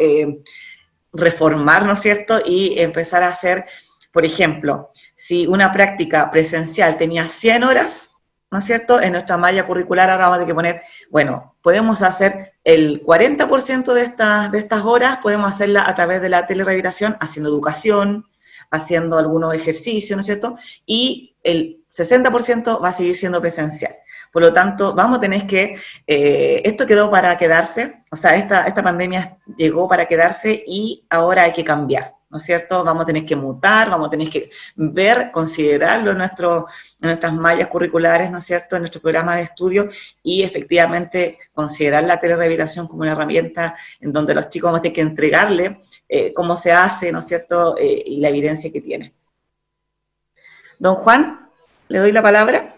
reformar, 1.13 1.85
¿no 1.85 1.93
es 1.93 1.99
cierto? 1.99 2.41
Y 2.43 2.79
empezar 2.79 3.23
a 3.23 3.29
hacer, 3.29 3.65
por 4.11 4.25
ejemplo, 4.25 4.91
si 5.15 5.47
una 5.47 5.71
práctica 5.71 6.29
presencial 6.31 6.97
tenía 6.97 7.27
100 7.27 7.63
horas, 7.63 8.11
¿no 8.51 8.59
es 8.59 8.65
cierto? 8.65 9.01
En 9.01 9.13
nuestra 9.13 9.37
malla 9.37 9.65
curricular 9.65 10.09
ahora 10.09 10.27
vamos 10.27 10.43
a 10.43 10.45
que 10.45 10.53
poner, 10.53 10.81
bueno, 11.09 11.55
podemos 11.61 12.01
hacer 12.01 12.53
el 12.63 13.03
40% 13.03 13.93
de 13.93 14.01
estas, 14.01 14.51
de 14.51 14.59
estas 14.59 14.81
horas, 14.83 15.17
podemos 15.23 15.49
hacerla 15.49 15.87
a 15.87 15.95
través 15.95 16.21
de 16.21 16.29
la 16.29 16.45
telerehabilitación, 16.45 17.17
haciendo 17.19 17.49
educación, 17.49 18.25
haciendo 18.69 19.17
algunos 19.17 19.53
ejercicios, 19.53 20.15
¿no 20.15 20.21
es 20.21 20.25
cierto? 20.25 20.57
Y 20.85 21.35
el 21.43 21.83
60% 21.89 22.83
va 22.83 22.89
a 22.89 22.93
seguir 22.93 23.15
siendo 23.15 23.41
presencial. 23.41 23.95
Por 24.33 24.41
lo 24.41 24.51
tanto, 24.51 24.95
vamos 24.95 25.19
a 25.19 25.21
tener 25.21 25.45
que, 25.45 25.77
eh, 26.07 26.61
esto 26.65 26.87
quedó 26.87 27.11
para 27.11 27.37
quedarse, 27.37 28.03
o 28.11 28.15
sea, 28.15 28.31
esta, 28.31 28.65
esta 28.65 28.81
pandemia 28.81 29.37
llegó 29.55 29.87
para 29.87 30.07
quedarse 30.07 30.63
y 30.65 31.05
ahora 31.07 31.43
hay 31.43 31.53
que 31.53 31.63
cambiar, 31.63 32.15
¿no 32.31 32.39
es 32.39 32.43
cierto? 32.43 32.83
Vamos 32.83 33.03
a 33.03 33.05
tener 33.05 33.27
que 33.27 33.35
mutar, 33.35 33.91
vamos 33.91 34.07
a 34.07 34.09
tener 34.09 34.31
que 34.31 34.49
ver, 34.75 35.29
considerarlo 35.29 36.09
en, 36.09 36.17
nuestro, 36.17 36.65
en 36.99 37.09
nuestras 37.09 37.31
mallas 37.31 37.67
curriculares, 37.67 38.31
¿no 38.31 38.39
es 38.39 38.43
cierto?, 38.43 38.75
en 38.75 38.81
nuestro 38.81 39.03
programa 39.03 39.35
de 39.35 39.43
estudio 39.43 39.87
y 40.23 40.41
efectivamente 40.41 41.37
considerar 41.53 42.03
la 42.03 42.19
telerehabilitación 42.19 42.87
como 42.87 43.03
una 43.03 43.11
herramienta 43.11 43.75
en 44.01 44.11
donde 44.11 44.33
los 44.33 44.49
chicos 44.49 44.69
vamos 44.69 44.79
a 44.79 44.81
tener 44.81 44.95
que 44.95 45.01
entregarle 45.01 45.79
eh, 46.09 46.33
cómo 46.33 46.55
se 46.55 46.71
hace, 46.71 47.11
¿no 47.11 47.19
es 47.19 47.27
cierto?, 47.27 47.77
eh, 47.77 48.01
y 48.03 48.19
la 48.19 48.29
evidencia 48.29 48.71
que 48.71 48.81
tiene. 48.81 49.13
Don 50.79 50.95
Juan, 50.95 51.51
le 51.87 51.99
doy 51.99 52.11
la 52.11 52.23
palabra. 52.23 52.72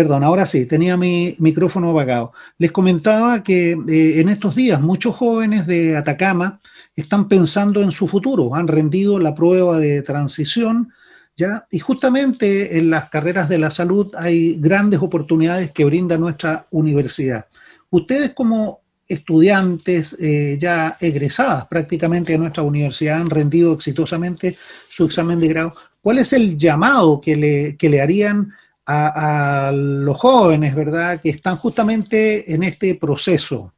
Perdón, 0.00 0.24
ahora 0.24 0.46
sí, 0.46 0.64
tenía 0.64 0.96
mi 0.96 1.36
micrófono 1.40 1.90
apagado. 1.90 2.32
Les 2.56 2.72
comentaba 2.72 3.42
que 3.42 3.72
eh, 3.72 4.20
en 4.22 4.30
estos 4.30 4.54
días 4.54 4.80
muchos 4.80 5.14
jóvenes 5.14 5.66
de 5.66 5.94
Atacama 5.94 6.58
están 6.96 7.28
pensando 7.28 7.82
en 7.82 7.90
su 7.90 8.08
futuro, 8.08 8.54
han 8.54 8.66
rendido 8.66 9.18
la 9.18 9.34
prueba 9.34 9.78
de 9.78 10.00
transición, 10.00 10.90
¿ya? 11.36 11.66
Y 11.70 11.80
justamente 11.80 12.78
en 12.78 12.88
las 12.88 13.10
carreras 13.10 13.50
de 13.50 13.58
la 13.58 13.70
salud 13.70 14.10
hay 14.16 14.54
grandes 14.54 15.00
oportunidades 15.00 15.70
que 15.70 15.84
brinda 15.84 16.16
nuestra 16.16 16.66
universidad. 16.70 17.44
Ustedes 17.90 18.32
como 18.32 18.80
estudiantes 19.06 20.16
eh, 20.18 20.56
ya 20.58 20.96
egresadas 20.98 21.66
prácticamente 21.66 22.32
de 22.32 22.38
nuestra 22.38 22.62
universidad 22.62 23.20
han 23.20 23.28
rendido 23.28 23.74
exitosamente 23.74 24.56
su 24.88 25.04
examen 25.04 25.38
de 25.40 25.48
grado. 25.48 25.74
¿Cuál 26.00 26.20
es 26.20 26.32
el 26.32 26.56
llamado 26.56 27.20
que 27.20 27.36
le, 27.36 27.76
que 27.76 27.90
le 27.90 28.00
harían 28.00 28.54
a, 28.86 29.70
los 29.72 30.18
jóvenes, 30.18 30.74
¿verdad?, 30.74 31.20
que 31.20 31.30
están 31.30 31.56
justamente 31.56 32.52
en 32.52 32.62
este 32.62 32.94
proceso. 32.94 33.72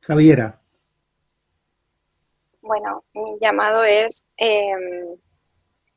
Javiera. 0.00 0.60
Bueno, 2.62 3.04
mi 3.14 3.38
llamado 3.40 3.84
es, 3.84 4.24
em, 4.36 5.16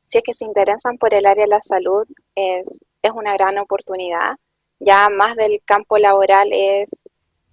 si 0.04 0.18
es 0.18 0.24
que 0.24 0.34
se 0.34 0.44
interesan 0.44 0.98
por 0.98 1.14
el 1.14 1.26
área 1.26 1.44
de 1.44 1.50
la 1.50 1.60
salud, 1.62 2.04
es, 2.34 2.80
es 3.02 3.10
una 3.12 3.34
gran 3.34 3.58
oportunidad. 3.58 4.36
Ya 4.78 5.08
más 5.08 5.36
del 5.36 5.60
campo 5.64 5.98
laboral 5.98 6.48
es 6.52 7.04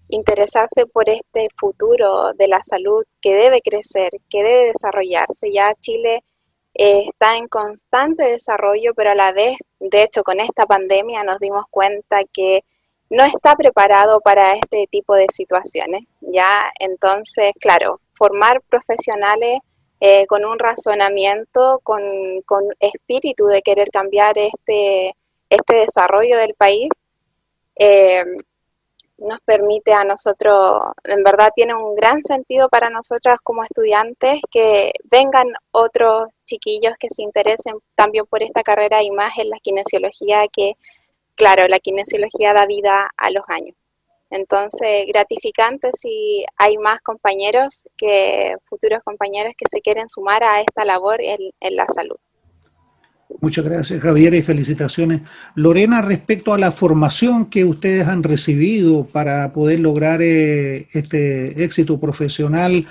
interesarse 0.10 0.86
por 0.88 1.10
este 1.10 1.48
futuro 1.58 2.34
de 2.34 2.48
la 2.48 2.62
salud 2.64 3.04
que 3.22 3.34
debe 3.34 3.62
crecer, 3.62 4.12
que 4.30 4.44
debe 4.44 4.66
desarrollarse. 4.68 5.52
Ya 5.52 5.74
Chile 5.80 6.24
está 6.82 7.36
en 7.36 7.48
constante 7.50 8.26
desarrollo, 8.26 8.94
pero 8.96 9.12
a 9.12 9.16
la 9.16 9.34
vez, 9.34 9.58
de 9.80 10.04
hecho, 10.04 10.24
con 10.24 10.40
esta 10.40 10.66
pandemia 10.66 11.24
nos 11.24 11.40
dimos 11.40 11.66
cuenta 11.70 12.22
que 12.32 12.64
no 13.10 13.26
está 13.26 13.56
preparado 13.56 14.22
para 14.22 14.54
este 14.54 14.88
tipo 14.90 15.16
de 15.16 15.26
situaciones, 15.30 16.06
¿ya? 16.22 16.72
Entonces, 16.80 17.52
claro, 17.60 18.00
formar 18.14 18.62
profesionales 18.70 19.60
eh, 20.00 20.26
con 20.28 20.46
un 20.46 20.58
razonamiento, 20.58 21.82
con, 21.84 22.02
espíritu 22.80 23.48
de 23.48 23.62
querer 23.62 23.90
cambiar 23.90 24.38
este, 24.38 25.16
este 25.50 25.76
desarrollo 25.76 26.38
del 26.38 26.54
país, 26.54 26.90
eh, 27.76 28.24
nos 29.22 29.40
permite 29.42 29.94
a 29.94 30.04
nosotros, 30.04 30.82
en 31.04 31.24
verdad 31.24 31.52
tiene 31.56 31.76
un 31.76 31.96
gran 31.96 32.24
sentido 32.24 32.70
para 32.70 32.90
nosotras 32.90 33.38
como 33.44 33.64
estudiantes 33.64 34.40
que 34.52 34.92
vengan 35.04 35.48
otros 35.72 36.28
chiquillos 36.46 36.94
que 37.00 37.10
se 37.10 37.24
interesen 37.24 37.76
también 37.96 38.26
por 38.26 38.44
esta 38.44 38.64
carrera 38.64 39.04
y 39.04 39.12
más 39.12 39.38
en 39.38 39.50
la 39.50 39.60
kinesiología 39.60 40.48
que, 40.52 40.74
claro, 41.36 41.68
la 41.68 41.80
kinesiología 41.80 42.54
da 42.54 42.66
vida 42.66 43.10
a 43.18 43.32
los 43.32 43.44
años. 43.48 43.76
Entonces, 44.32 45.08
gratificante 45.08 45.90
si 45.94 46.46
hay 46.58 46.78
más 46.78 47.02
compañeros 47.02 47.88
que 47.98 48.54
futuros 48.66 49.04
compañeros 49.04 49.54
que 49.58 49.66
se 49.70 49.82
quieren 49.82 50.08
sumar 50.08 50.44
a 50.44 50.62
esta 50.62 50.86
labor 50.86 51.22
en, 51.22 51.52
en 51.60 51.76
la 51.76 51.88
salud. 51.88 52.18
Muchas 53.42 53.64
gracias, 53.64 54.02
Javier, 54.02 54.34
y 54.34 54.42
felicitaciones. 54.42 55.22
Lorena, 55.56 56.02
respecto 56.02 56.54
a 56.54 56.58
la 56.58 56.72
formación 56.72 57.46
que 57.46 57.64
ustedes 57.64 58.08
han 58.08 58.24
recibido 58.24 59.06
para 59.06 59.54
poder 59.54 59.80
lograr 59.80 60.22
eh, 60.22 60.88
este 60.94 61.64
éxito 61.64 62.00
profesional 62.00 62.88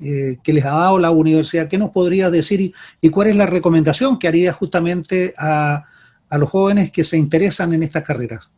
eh, 0.00 0.38
que 0.42 0.52
les 0.52 0.64
ha 0.64 0.72
dado 0.72 0.98
la 0.98 1.10
universidad, 1.10 1.68
¿qué 1.68 1.78
nos 1.78 1.90
podría 1.90 2.30
decir 2.30 2.72
y, 3.00 3.10
cuál 3.10 3.28
es 3.28 3.36
la 3.36 3.46
recomendación 3.46 4.18
que 4.18 4.28
haría 4.28 4.52
justamente 4.52 5.34
a, 5.38 5.84
los 6.32 6.50
jóvenes 6.50 6.90
que 6.90 7.04
se 7.04 7.16
interesan 7.16 7.72
en 7.72 7.82
estas 7.82 8.02
carreras? 8.02 8.50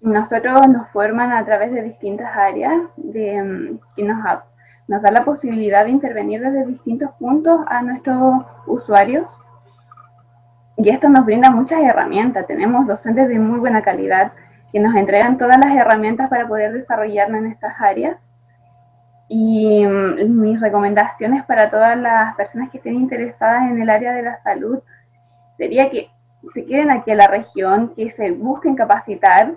Nosotros 0.00 0.60
nos 0.68 0.88
forman 0.92 1.30
a 1.32 1.44
través 1.44 1.72
de 1.72 1.82
distintas 1.82 2.34
áreas 2.34 2.82
de, 2.96 3.42
mm, 3.42 3.78
que 3.94 4.02
nos, 4.02 4.18
nos 4.90 5.02
da 5.02 5.12
la 5.12 5.24
posibilidad 5.24 5.84
de 5.84 5.92
intervenir 5.92 6.40
desde 6.40 6.66
distintos 6.66 7.12
puntos 7.12 7.60
a 7.68 7.80
nuestros 7.80 8.42
usuarios 8.66 9.24
y 10.76 10.90
esto 10.90 11.08
nos 11.08 11.24
brinda 11.24 11.48
muchas 11.48 11.80
herramientas. 11.80 12.48
Tenemos 12.48 12.88
docentes 12.88 13.28
de 13.28 13.38
muy 13.38 13.60
buena 13.60 13.82
calidad 13.82 14.32
que 14.72 14.80
nos 14.80 14.96
entregan 14.96 15.38
todas 15.38 15.58
las 15.64 15.76
herramientas 15.76 16.28
para 16.28 16.48
poder 16.48 16.72
desarrollarnos 16.72 17.38
en 17.38 17.46
estas 17.52 17.80
áreas. 17.80 18.16
Y 19.28 19.86
mm, 19.86 20.40
mis 20.40 20.60
recomendaciones 20.60 21.44
para 21.44 21.70
todas 21.70 21.96
las 21.96 22.34
personas 22.34 22.70
que 22.70 22.78
estén 22.78 22.96
interesadas 22.96 23.70
en 23.70 23.80
el 23.80 23.90
área 23.90 24.12
de 24.12 24.22
la 24.22 24.42
salud 24.42 24.80
sería 25.56 25.88
que 25.88 26.10
se 26.52 26.64
queden 26.64 26.90
aquí 26.90 27.12
en 27.12 27.18
la 27.18 27.28
región, 27.28 27.94
que 27.94 28.10
se 28.10 28.32
busquen 28.32 28.74
capacitar, 28.74 29.52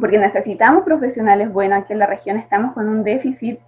porque 0.00 0.18
necesitamos 0.18 0.82
profesionales 0.82 1.52
buenos 1.52 1.84
aquí 1.84 1.92
en 1.92 2.00
la 2.00 2.06
región, 2.06 2.38
estamos 2.38 2.72
con 2.72 2.88
un 2.88 3.04
déficit 3.04 3.60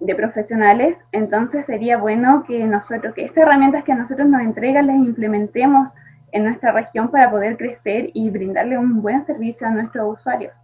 de 0.00 0.14
profesionales, 0.14 0.96
entonces 1.12 1.64
sería 1.66 1.96
bueno 1.96 2.44
que 2.46 2.64
nosotros, 2.64 3.14
que 3.14 3.24
estas 3.24 3.38
herramientas 3.38 3.84
que 3.84 3.92
a 3.92 3.96
nosotros 3.96 4.28
nos 4.28 4.42
entregan 4.42 4.86
las 4.86 4.96
implementemos 4.96 5.90
en 6.32 6.44
nuestra 6.44 6.72
región 6.72 7.10
para 7.10 7.30
poder 7.30 7.56
crecer 7.56 8.10
y 8.12 8.28
brindarle 8.30 8.76
un 8.76 9.00
buen 9.00 9.24
servicio 9.24 9.66
a 9.66 9.70
nuestros 9.70 10.18
usuarios. 10.18 10.54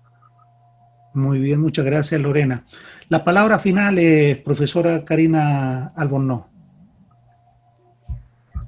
Muy 1.14 1.38
bien, 1.38 1.60
muchas 1.60 1.84
gracias 1.84 2.20
Lorena. 2.20 2.64
La 3.08 3.24
palabra 3.24 3.58
final 3.58 3.98
es 3.98 4.36
profesora 4.38 5.04
Karina 5.04 5.88
Albornoz. 5.96 6.46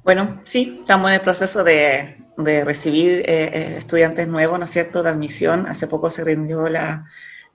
Bueno, 0.03 0.39
sí, 0.43 0.77
estamos 0.81 1.09
en 1.09 1.15
el 1.15 1.21
proceso 1.21 1.63
de, 1.63 2.17
recibir 2.37 3.21
eh, 3.21 3.25
eh, 3.27 3.75
estudiantes 3.77 4.27
nuevos, 4.27 4.59
¿no 4.59 4.65
es 4.65 4.71
cierto?, 4.71 5.01
de 5.01 5.09
admisión. 5.09 5.65
Hace 5.67 5.87
poco 5.87 6.11
se 6.11 6.23
rindió 6.23 6.69
la, 6.69 7.05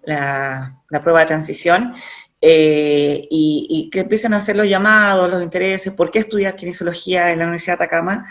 la, 0.02 0.72
la 0.88 1.00
prueba 1.00 1.20
de 1.20 1.26
transición 1.26 1.94
eh, 2.40 3.26
y, 3.30 3.90
que 3.92 4.00
empiecen 4.00 4.34
a 4.34 4.38
hacer 4.38 4.56
los 4.56 4.68
llamados, 4.68 5.30
los 5.30 5.42
intereses, 5.42 5.92
¿por 5.92 6.10
qué 6.10 6.20
estudiar 6.20 6.56
kinesiología 6.56 7.32
en 7.32 7.38
la 7.38 7.44
Universidad 7.44 7.78
de 7.78 7.84
Atacama? 7.84 8.26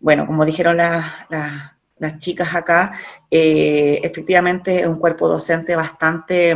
Bueno, 0.00 0.26
como 0.26 0.44
dijeron 0.44 0.76
las 0.76 2.18
chicas 2.18 2.54
acá, 2.54 2.92
eh, 3.30 4.00
efectivamente 4.02 4.80
es 4.80 4.86
un 4.86 4.98
cuerpo 4.98 5.28
docente 5.28 5.76
bastante 5.76 6.54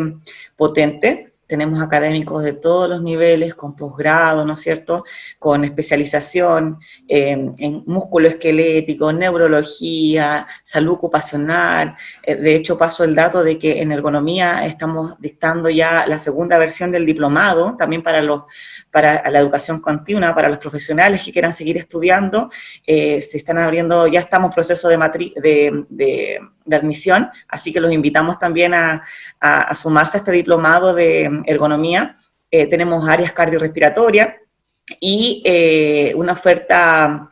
potente, 0.56 1.25
tenemos 1.46 1.80
académicos 1.80 2.42
de 2.42 2.52
todos 2.52 2.88
los 2.88 3.02
niveles, 3.02 3.54
con 3.54 3.76
posgrado, 3.76 4.44
¿no 4.44 4.54
es 4.54 4.60
cierto?, 4.60 5.04
con 5.38 5.64
especialización 5.64 6.78
en, 7.08 7.54
músculo 7.86 8.28
esquelético, 8.28 9.12
neurología, 9.12 10.46
salud 10.62 10.94
ocupacional. 10.94 11.96
Eh, 12.22 12.36
de 12.36 12.56
hecho, 12.56 12.76
paso 12.76 13.04
el 13.04 13.14
dato 13.14 13.42
de 13.42 13.58
que 13.58 13.80
en 13.80 13.92
ergonomía 13.92 14.66
estamos 14.66 15.18
dictando 15.20 15.70
ya 15.70 16.06
la 16.06 16.18
segunda 16.18 16.58
versión 16.58 16.90
del 16.90 17.06
diplomado, 17.06 17.76
también 17.76 18.02
para, 18.02 18.22
los, 18.22 18.42
para 18.96 19.30
la 19.30 19.38
educación 19.38 19.80
continua, 19.80 20.34
para 20.34 20.48
los 20.48 20.58
profesionales 20.58 21.22
que 21.22 21.32
quieran 21.32 21.52
seguir 21.52 21.76
estudiando. 21.76 22.50
Eh, 22.86 23.20
se 23.20 23.36
están 23.36 23.58
abriendo, 23.58 24.06
ya 24.06 24.20
estamos 24.20 24.48
en 24.50 24.54
proceso 24.54 24.88
de, 24.88 25.84
de 25.90 26.40
de 26.66 26.76
admisión, 26.76 27.30
así 27.48 27.72
que 27.72 27.80
los 27.80 27.92
invitamos 27.92 28.38
también 28.38 28.74
a, 28.74 29.02
sumarse 29.74 30.18
a 30.18 30.20
este 30.20 30.32
diplomado 30.32 30.94
de 30.94 31.30
ergonomía. 31.46 32.16
Eh, 32.50 32.66
tenemos 32.66 33.08
áreas 33.08 33.32
cardiorrespiratorias 33.32 34.34
y 35.00 35.42
eh, 35.44 36.12
una 36.16 36.32
oferta 36.32 37.30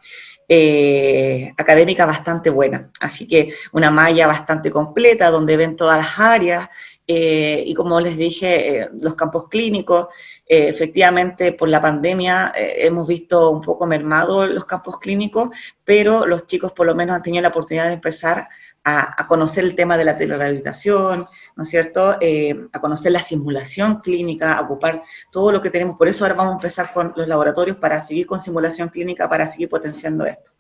eh, 0.49 1.53
académica 1.57 2.07
bastante 2.07 2.51
buena, 2.51 2.91
así 3.01 3.27
que 3.27 3.53
una 3.73 3.91
malla 3.91 4.27
bastante 4.27 4.71
completa 4.71 5.31
donde 5.31 5.57
ven 5.57 5.77
todas 5.77 5.99
las 5.99 6.19
áreas 6.19 6.69
y 7.07 7.75
como 7.75 8.01
les 8.01 8.17
dije, 8.17 8.89
los 8.99 9.15
campos 9.15 9.51
clínicos, 9.51 10.07
efectivamente 10.47 11.53
por 11.53 11.69
la 11.69 11.81
pandemia 11.81 12.53
hemos 12.55 13.09
visto 13.09 13.51
un 13.51 13.63
poco 13.63 13.87
mermado 13.87 14.47
los 14.47 14.67
campos 14.67 14.99
clínicos, 14.99 15.49
pero 15.85 16.27
los 16.27 16.47
chicos 16.47 16.73
por 16.73 16.87
lo 16.87 16.95
menos 16.95 17.17
han 17.17 17.23
tenido 17.23 17.43
la 17.43 17.49
oportunidad 17.49 17.87
de 17.87 17.95
empezar 17.95 18.49
a, 18.85 19.27
conocer 19.27 19.65
el 19.65 19.75
tema 19.75 19.97
de 19.97 20.05
la 20.05 20.17
telerehabilitación, 20.17 21.27
¿no 21.57 21.63
es 21.63 21.69
cierto? 21.69 22.19
Eh, 22.21 22.55
a 22.73 22.81
conocer 22.81 23.13
la 23.13 23.23
simulación 23.23 24.01
clínica, 24.01 24.55
a 24.55 24.61
ocupar 24.61 25.03
todo 25.33 25.51
lo 25.53 25.63
que 25.63 25.71
tenemos. 25.71 25.97
Por 25.97 26.09
eso 26.09 26.25
ahora 26.25 26.35
vamos 26.35 26.53
a 26.53 26.57
empezar 26.57 26.93
con 26.93 27.15
los 27.17 27.27
laboratorios 27.27 27.79
para 27.79 28.01
seguir 28.01 28.27
con 28.27 28.41
simulación 28.41 28.91
clínica, 28.91 29.29
para 29.29 29.47
seguir 29.47 29.71
potenciando 29.71 30.27
esto. 30.27 30.51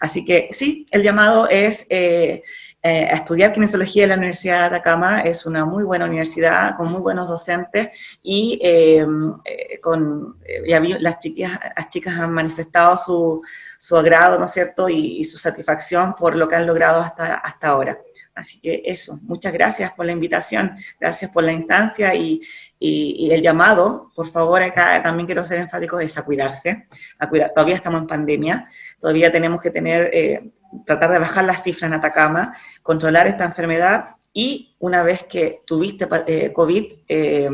Así 0.00 0.24
que 0.24 0.48
sí, 0.52 0.86
el 0.90 1.02
llamado 1.02 1.46
es 1.48 1.86
eh, 2.84 3.04
eh, 3.04 3.08
a 3.10 3.16
estudiar 3.16 3.52
kinesiología 3.52 4.04
en 4.04 4.10
la 4.10 4.16
Universidad 4.16 4.60
de 4.60 4.76
Atacama. 4.76 5.22
Es 5.22 5.46
una 5.46 5.64
muy 5.64 5.84
buena 5.84 6.04
universidad, 6.04 6.76
con 6.76 6.92
muy 6.92 7.00
buenos 7.00 7.26
docentes 7.26 7.88
y 8.22 8.60
con, 9.80 10.36
las, 11.00 11.18
chicas, 11.18 11.58
las 11.76 11.88
chicas 11.88 12.18
han 12.18 12.32
manifestado 12.32 12.98
su 12.98 13.42
su 13.84 13.98
agrado, 13.98 14.38
¿no 14.38 14.46
es 14.46 14.52
cierto?, 14.52 14.88
y, 14.88 15.22
su 15.24 15.36
satisfacción 15.36 16.14
por 16.14 16.36
lo 16.36 16.48
que 16.48 16.56
han 16.56 16.66
logrado 16.66 17.02
hasta, 17.02 17.34
hasta 17.34 17.68
ahora. 17.68 17.98
Así 18.34 18.58
que 18.58 18.82
eso, 18.86 19.18
muchas 19.22 19.52
gracias 19.52 19.92
por 19.92 20.06
la 20.06 20.12
invitación, 20.12 20.74
gracias 20.98 21.30
por 21.30 21.44
la 21.44 21.52
instancia 21.52 22.14
y, 22.14 22.40
el 22.84 23.42
llamado. 23.42 24.10
Por 24.14 24.28
favor, 24.28 24.62
acá 24.62 25.02
también 25.02 25.26
quiero 25.26 25.42
ser 25.44 25.60
enfático, 25.60 26.00
es 26.00 26.16
a 26.18 26.22
cuidarse, 26.22 26.86
a 27.18 27.28
cuidar. 27.28 27.52
Todavía 27.54 27.76
estamos 27.76 28.00
en 28.00 28.06
pandemia, 28.06 28.66
todavía 28.98 29.32
tenemos 29.32 29.60
que 29.60 29.70
tener, 29.70 30.10
eh, 30.12 30.50
tratar 30.84 31.10
de 31.10 31.18
bajar 31.18 31.44
las 31.44 31.62
cifras 31.62 31.88
en 31.88 31.94
Atacama, 31.94 32.54
controlar 32.82 33.26
esta 33.26 33.44
enfermedad 33.44 34.16
y 34.32 34.76
una 34.80 35.02
vez 35.02 35.22
que 35.22 35.62
tuviste 35.64 36.06
eh, 36.26 36.52
COVID, 36.52 36.84
eh, 37.08 37.50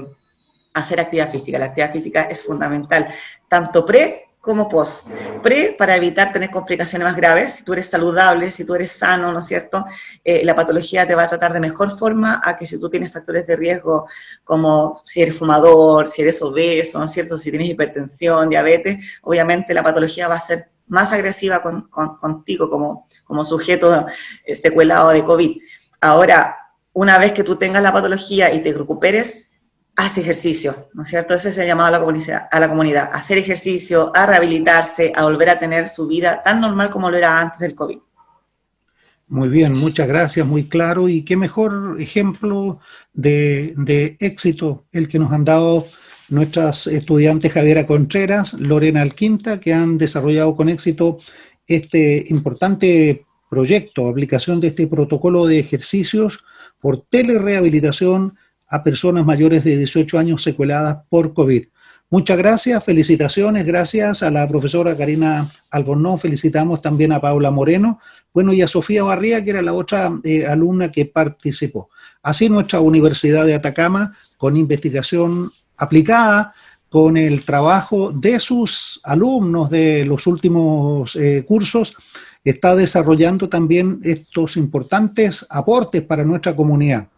hacer 0.74 1.00
actividad 1.00 1.30
física. 1.30 1.58
La 1.58 1.66
actividad 1.66 1.92
física 1.92 2.22
es 2.22 2.42
fundamental, 2.42 3.08
tanto 3.48 3.84
pre 3.84 4.29
como 4.40 4.68
post. 4.68 5.06
Pre, 5.42 5.74
para 5.78 5.96
evitar 5.96 6.32
tener 6.32 6.50
complicaciones 6.50 7.06
más 7.06 7.16
graves, 7.16 7.56
si 7.56 7.64
tú 7.64 7.74
eres 7.74 7.86
saludable, 7.86 8.50
si 8.50 8.64
tú 8.64 8.74
eres 8.74 8.92
sano, 8.92 9.32
¿no 9.32 9.40
es 9.40 9.46
cierto? 9.46 9.84
Eh, 10.24 10.44
la 10.44 10.54
patología 10.54 11.06
te 11.06 11.14
va 11.14 11.24
a 11.24 11.28
tratar 11.28 11.52
de 11.52 11.60
mejor 11.60 11.98
forma 11.98 12.40
a 12.42 12.56
que 12.56 12.66
si 12.66 12.78
tú 12.78 12.88
tienes 12.88 13.12
factores 13.12 13.46
de 13.46 13.56
riesgo 13.56 14.06
como 14.44 15.02
si 15.04 15.20
eres 15.22 15.38
fumador, 15.38 16.06
si 16.06 16.22
eres 16.22 16.40
obeso, 16.40 16.98
¿no 16.98 17.04
es 17.04 17.12
cierto? 17.12 17.38
Si 17.38 17.50
tienes 17.50 17.68
hipertensión, 17.68 18.48
diabetes, 18.48 19.20
obviamente 19.22 19.74
la 19.74 19.82
patología 19.82 20.28
va 20.28 20.36
a 20.36 20.40
ser 20.40 20.70
más 20.86 21.12
agresiva 21.12 21.62
contigo 21.62 22.68
como, 22.68 23.06
como 23.24 23.44
sujeto 23.44 24.06
eh, 24.44 24.54
secuelado 24.54 25.10
de 25.10 25.24
COVID. 25.24 25.58
Ahora, 26.00 26.56
una 26.92 27.18
vez 27.18 27.32
que 27.32 27.44
tú 27.44 27.56
tengas 27.56 27.82
la 27.82 27.92
patología 27.92 28.52
y 28.52 28.62
te 28.62 28.72
recuperes, 28.72 29.46
hace 29.96 30.20
ejercicio, 30.22 30.88
¿no 30.94 31.02
es 31.02 31.08
cierto? 31.08 31.34
Ese 31.34 31.50
es 31.50 31.58
el 31.58 31.66
llamado 31.66 31.88
a 31.88 31.90
la, 31.92 32.00
comunidad, 32.00 32.48
a 32.50 32.60
la 32.60 32.68
comunidad, 32.68 33.10
hacer 33.12 33.38
ejercicio, 33.38 34.12
a 34.14 34.26
rehabilitarse, 34.26 35.12
a 35.14 35.24
volver 35.24 35.50
a 35.50 35.58
tener 35.58 35.88
su 35.88 36.06
vida 36.06 36.42
tan 36.42 36.60
normal 36.60 36.90
como 36.90 37.10
lo 37.10 37.16
era 37.16 37.40
antes 37.40 37.60
del 37.60 37.74
COVID. 37.74 37.98
Muy 39.28 39.48
bien, 39.48 39.72
muchas 39.74 40.08
gracias, 40.08 40.46
muy 40.46 40.68
claro. 40.68 41.08
Y 41.08 41.22
qué 41.22 41.36
mejor 41.36 41.96
ejemplo 42.00 42.80
de, 43.12 43.74
de 43.76 44.16
éxito 44.18 44.86
el 44.90 45.08
que 45.08 45.18
nos 45.18 45.30
han 45.32 45.44
dado 45.44 45.86
nuestras 46.30 46.86
estudiantes 46.86 47.52
Javiera 47.52 47.86
Contreras, 47.86 48.54
Lorena 48.54 49.02
Alquinta, 49.02 49.60
que 49.60 49.72
han 49.72 49.98
desarrollado 49.98 50.56
con 50.56 50.68
éxito 50.68 51.18
este 51.66 52.24
importante 52.28 53.24
proyecto, 53.48 54.08
aplicación 54.08 54.60
de 54.60 54.68
este 54.68 54.86
protocolo 54.86 55.46
de 55.46 55.58
ejercicios 55.58 56.44
por 56.80 57.02
telerehabilitación 57.02 58.36
a 58.70 58.82
personas 58.82 59.26
mayores 59.26 59.64
de 59.64 59.76
18 59.76 60.18
años 60.18 60.42
secueladas 60.42 60.98
por 61.08 61.34
COVID. 61.34 61.66
Muchas 62.08 62.38
gracias, 62.38 62.82
felicitaciones, 62.82 63.66
gracias 63.66 64.22
a 64.22 64.30
la 64.30 64.48
profesora 64.48 64.96
Karina 64.96 65.48
Albornoz, 65.70 66.22
felicitamos 66.22 66.80
también 66.80 67.12
a 67.12 67.20
Paula 67.20 67.50
Moreno, 67.50 68.00
bueno, 68.32 68.52
y 68.52 68.62
a 68.62 68.68
Sofía 68.68 69.02
Barría, 69.02 69.44
que 69.44 69.50
era 69.50 69.62
la 69.62 69.72
otra 69.72 70.12
eh, 70.24 70.46
alumna 70.46 70.90
que 70.90 71.06
participó. 71.06 71.88
Así 72.22 72.48
nuestra 72.48 72.80
Universidad 72.80 73.44
de 73.44 73.54
Atacama, 73.54 74.16
con 74.36 74.56
investigación 74.56 75.50
aplicada, 75.76 76.52
con 76.88 77.16
el 77.16 77.44
trabajo 77.44 78.10
de 78.10 78.40
sus 78.40 79.00
alumnos 79.04 79.70
de 79.70 80.04
los 80.04 80.26
últimos 80.26 81.14
eh, 81.14 81.44
cursos, 81.46 81.94
está 82.42 82.74
desarrollando 82.74 83.48
también 83.48 84.00
estos 84.02 84.56
importantes 84.56 85.46
aportes 85.48 86.02
para 86.02 86.24
nuestra 86.24 86.56
comunidad 86.56 87.08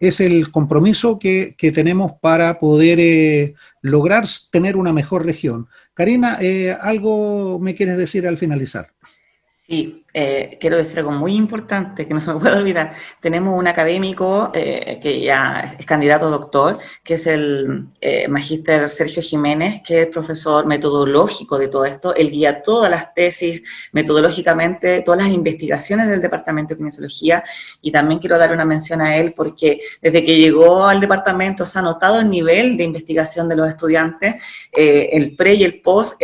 es 0.00 0.20
el 0.20 0.50
compromiso 0.50 1.18
que, 1.18 1.54
tenemos 1.72 2.12
para 2.20 2.58
poder 2.58 2.98
eh, 2.98 3.54
lograr 3.82 4.24
tener 4.50 4.76
una 4.76 4.92
mejor 4.92 5.26
región. 5.26 5.68
Karina, 5.92 6.38
eh, 6.40 6.74
¿algo 6.80 7.58
me 7.60 7.74
quieres 7.74 7.98
decir 7.98 8.26
al 8.26 8.38
finalizar? 8.38 8.90
Sí, 9.66 9.99
eh, 10.12 10.58
quiero 10.60 10.76
decir 10.76 10.98
algo 10.98 11.12
muy 11.12 11.36
importante 11.36 12.06
que 12.06 12.14
no 12.14 12.20
se 12.20 12.32
me 12.32 12.40
puede 12.40 12.56
olvidar. 12.58 12.92
Tenemos 13.20 13.56
un 13.56 13.66
académico 13.66 14.50
eh, 14.54 14.98
que 15.02 15.20
ya 15.20 15.76
es 15.78 15.86
candidato 15.86 16.26
a 16.26 16.30
doctor, 16.30 16.78
que 17.04 17.14
es 17.14 17.26
el 17.26 17.86
eh, 18.00 18.26
magíster 18.28 18.88
Sergio 18.90 19.22
Jiménez, 19.22 19.82
que 19.84 20.02
es 20.02 20.06
profesor 20.08 20.66
metodológico 20.66 21.58
de 21.58 21.68
todo 21.68 21.84
esto. 21.84 22.14
Él 22.14 22.30
guía 22.30 22.62
todas 22.62 22.90
las 22.90 23.14
tesis 23.14 23.62
metodológicamente, 23.92 25.02
todas 25.02 25.22
las 25.22 25.32
investigaciones 25.32 26.08
del 26.08 26.20
Departamento 26.20 26.74
de 26.74 26.78
Kinesiología. 26.78 27.44
Y 27.80 27.92
también 27.92 28.20
quiero 28.20 28.38
dar 28.38 28.52
una 28.52 28.64
mención 28.64 29.00
a 29.00 29.16
él 29.16 29.32
porque 29.34 29.80
desde 30.02 30.24
que 30.24 30.36
llegó 30.36 30.86
al 30.86 31.00
departamento 31.00 31.66
se 31.66 31.78
ha 31.78 31.82
notado 31.82 32.20
el 32.20 32.30
nivel 32.30 32.76
de 32.76 32.84
investigación 32.84 33.48
de 33.48 33.56
los 33.56 33.68
estudiantes, 33.68 34.42
el 34.72 35.36
pre 35.36 35.54
y 35.54 35.64
el 35.64 35.80
post. 35.80 36.20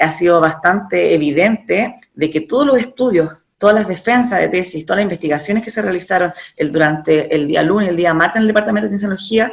ha 0.00 0.10
sido 0.12 0.40
bastante 0.40 1.14
evidente 1.14 1.96
de 2.14 2.30
que 2.30 2.42
todos 2.52 2.66
los 2.66 2.78
estudios, 2.78 3.46
todas 3.56 3.74
las 3.74 3.88
defensas 3.88 4.38
de 4.38 4.48
tesis, 4.48 4.84
todas 4.84 4.98
las 4.98 5.04
investigaciones 5.04 5.64
que 5.64 5.70
se 5.70 5.80
realizaron 5.80 6.34
durante 6.70 7.34
el 7.34 7.48
día 7.48 7.62
lunes, 7.62 7.88
el 7.88 7.96
día 7.96 8.12
martes 8.12 8.36
en 8.36 8.42
el 8.42 8.48
Departamento 8.48 8.90
de 8.90 8.98
Cienciología, 8.98 9.50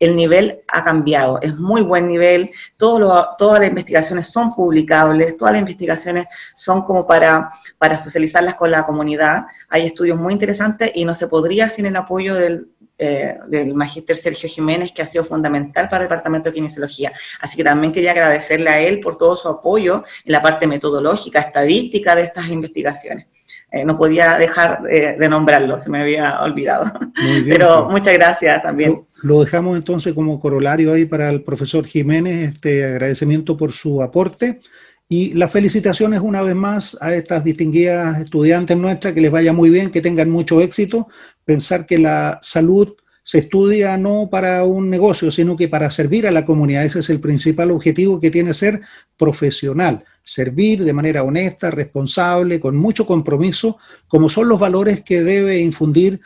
el 0.00 0.16
nivel 0.16 0.58
ha 0.66 0.82
cambiado, 0.82 1.38
es 1.42 1.56
muy 1.56 1.82
buen 1.82 2.08
nivel, 2.08 2.50
todas 2.76 3.60
las 3.60 3.68
investigaciones 3.68 4.32
son 4.32 4.52
publicables, 4.52 5.36
todas 5.36 5.52
las 5.52 5.60
investigaciones 5.60 6.26
son 6.56 6.82
como 6.82 7.06
para, 7.06 7.50
para 7.78 7.96
socializarlas 7.96 8.56
con 8.56 8.72
la 8.72 8.84
comunidad, 8.84 9.44
hay 9.68 9.86
estudios 9.86 10.18
muy 10.18 10.32
interesantes 10.32 10.90
y 10.92 11.04
no 11.04 11.14
se 11.14 11.28
podría 11.28 11.70
sin 11.70 11.86
el 11.86 11.94
apoyo 11.94 12.34
del, 12.34 12.66
eh, 13.02 13.38
del 13.48 13.74
magíster 13.74 14.14
Sergio 14.14 14.46
Jiménez, 14.46 14.92
que 14.92 15.00
ha 15.00 15.06
sido 15.06 15.24
fundamental 15.24 15.88
para 15.88 16.04
el 16.04 16.08
Departamento 16.10 16.50
de 16.50 16.54
Kinesiología. 16.54 17.12
Así 17.40 17.56
que 17.56 17.64
también 17.64 17.94
quería 17.94 18.10
agradecerle 18.10 18.68
a 18.68 18.78
él 18.78 19.00
por 19.00 19.16
todo 19.16 19.36
su 19.36 19.48
apoyo 19.48 20.04
en 20.24 20.32
la 20.32 20.42
parte 20.42 20.66
metodológica, 20.66 21.40
estadística 21.40 22.14
de 22.14 22.24
estas 22.24 22.50
investigaciones. 22.50 23.26
Eh, 23.72 23.84
no 23.86 23.96
podía 23.96 24.36
dejar 24.36 24.82
eh, 24.90 25.16
de 25.18 25.28
nombrarlo, 25.30 25.80
se 25.80 25.88
me 25.88 26.02
había 26.02 26.42
olvidado. 26.42 26.92
Pero 27.48 27.84
pues. 27.84 27.98
muchas 27.98 28.14
gracias 28.14 28.62
también. 28.62 29.06
Lo, 29.22 29.34
lo, 29.34 29.44
dejamos 29.44 29.76
entonces 29.76 30.12
como 30.12 30.38
corolario 30.38 30.92
ahí 30.92 31.06
para 31.06 31.30
el 31.30 31.42
profesor 31.42 31.86
Jiménez, 31.86 32.52
este 32.52 32.84
agradecimiento 32.84 33.56
por 33.56 33.72
su 33.72 34.02
aporte. 34.02 34.60
Y 35.12 35.34
las 35.34 35.50
felicitaciones 35.50 36.20
una 36.20 36.40
vez 36.40 36.54
más 36.54 36.96
a 37.00 37.12
estas 37.12 37.42
distinguidas 37.42 38.20
estudiantes 38.20 38.76
nuestras, 38.76 39.12
que 39.12 39.20
les 39.20 39.32
vaya 39.32 39.52
muy 39.52 39.68
bien, 39.68 39.90
que 39.90 40.00
tengan 40.00 40.30
mucho 40.30 40.60
éxito. 40.60 41.08
Pensar 41.44 41.84
que 41.84 41.98
la 41.98 42.38
salud 42.42 42.94
se 43.24 43.38
estudia 43.38 43.96
no 43.96 44.28
para 44.30 44.62
un 44.62 44.88
negocio, 44.88 45.32
sino 45.32 45.56
que 45.56 45.66
para 45.66 45.90
servir 45.90 46.28
a 46.28 46.30
la 46.30 46.46
comunidad. 46.46 46.84
Ese 46.84 47.00
es 47.00 47.10
el 47.10 47.18
principal 47.18 47.72
objetivo 47.72 48.20
que 48.20 48.30
tiene 48.30 48.54
ser 48.54 48.82
profesional, 49.16 50.04
servir 50.22 50.84
de 50.84 50.92
manera 50.92 51.24
honesta, 51.24 51.72
responsable, 51.72 52.60
con 52.60 52.76
mucho 52.76 53.04
compromiso, 53.04 53.78
como 54.06 54.30
son 54.30 54.48
los 54.48 54.60
valores 54.60 55.02
que 55.02 55.24
debe 55.24 55.58
infundir 55.58 56.20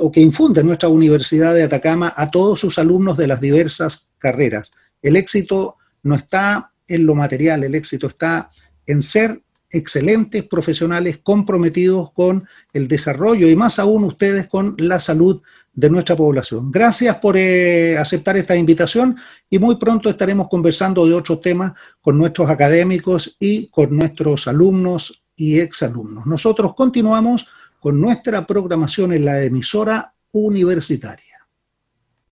o 0.00 0.12
que 0.12 0.20
infunde 0.20 0.62
nuestra 0.62 0.90
Universidad 0.90 1.54
de 1.54 1.62
Atacama 1.62 2.12
a 2.14 2.30
todos 2.30 2.60
sus 2.60 2.78
alumnos 2.78 3.16
de 3.16 3.26
las 3.26 3.40
diversas 3.40 4.10
carreras. 4.18 4.70
El 5.00 5.16
éxito 5.16 5.76
no 6.02 6.14
está 6.14 6.72
en 6.88 7.06
lo 7.06 7.14
material, 7.14 7.62
el 7.64 7.74
éxito 7.74 8.06
está 8.06 8.50
en 8.86 9.02
ser 9.02 9.42
excelentes 9.70 10.44
profesionales 10.44 11.20
comprometidos 11.22 12.10
con 12.12 12.46
el 12.72 12.88
desarrollo 12.88 13.48
y 13.48 13.54
más 13.54 13.78
aún 13.78 14.04
ustedes 14.04 14.46
con 14.46 14.74
la 14.78 14.98
salud 14.98 15.42
de 15.74 15.90
nuestra 15.90 16.16
población. 16.16 16.72
Gracias 16.72 17.18
por 17.18 17.36
eh, 17.36 17.96
aceptar 17.98 18.36
esta 18.36 18.56
invitación 18.56 19.16
y 19.48 19.58
muy 19.58 19.76
pronto 19.76 20.08
estaremos 20.08 20.48
conversando 20.48 21.06
de 21.06 21.14
otros 21.14 21.40
temas 21.40 21.72
con 22.00 22.16
nuestros 22.16 22.48
académicos 22.48 23.36
y 23.38 23.68
con 23.68 23.94
nuestros 23.94 24.48
alumnos 24.48 25.22
y 25.36 25.60
exalumnos. 25.60 26.26
Nosotros 26.26 26.74
continuamos 26.74 27.46
con 27.78 28.00
nuestra 28.00 28.44
programación 28.46 29.12
en 29.12 29.24
la 29.24 29.42
emisora 29.42 30.14
universitaria. 30.32 31.27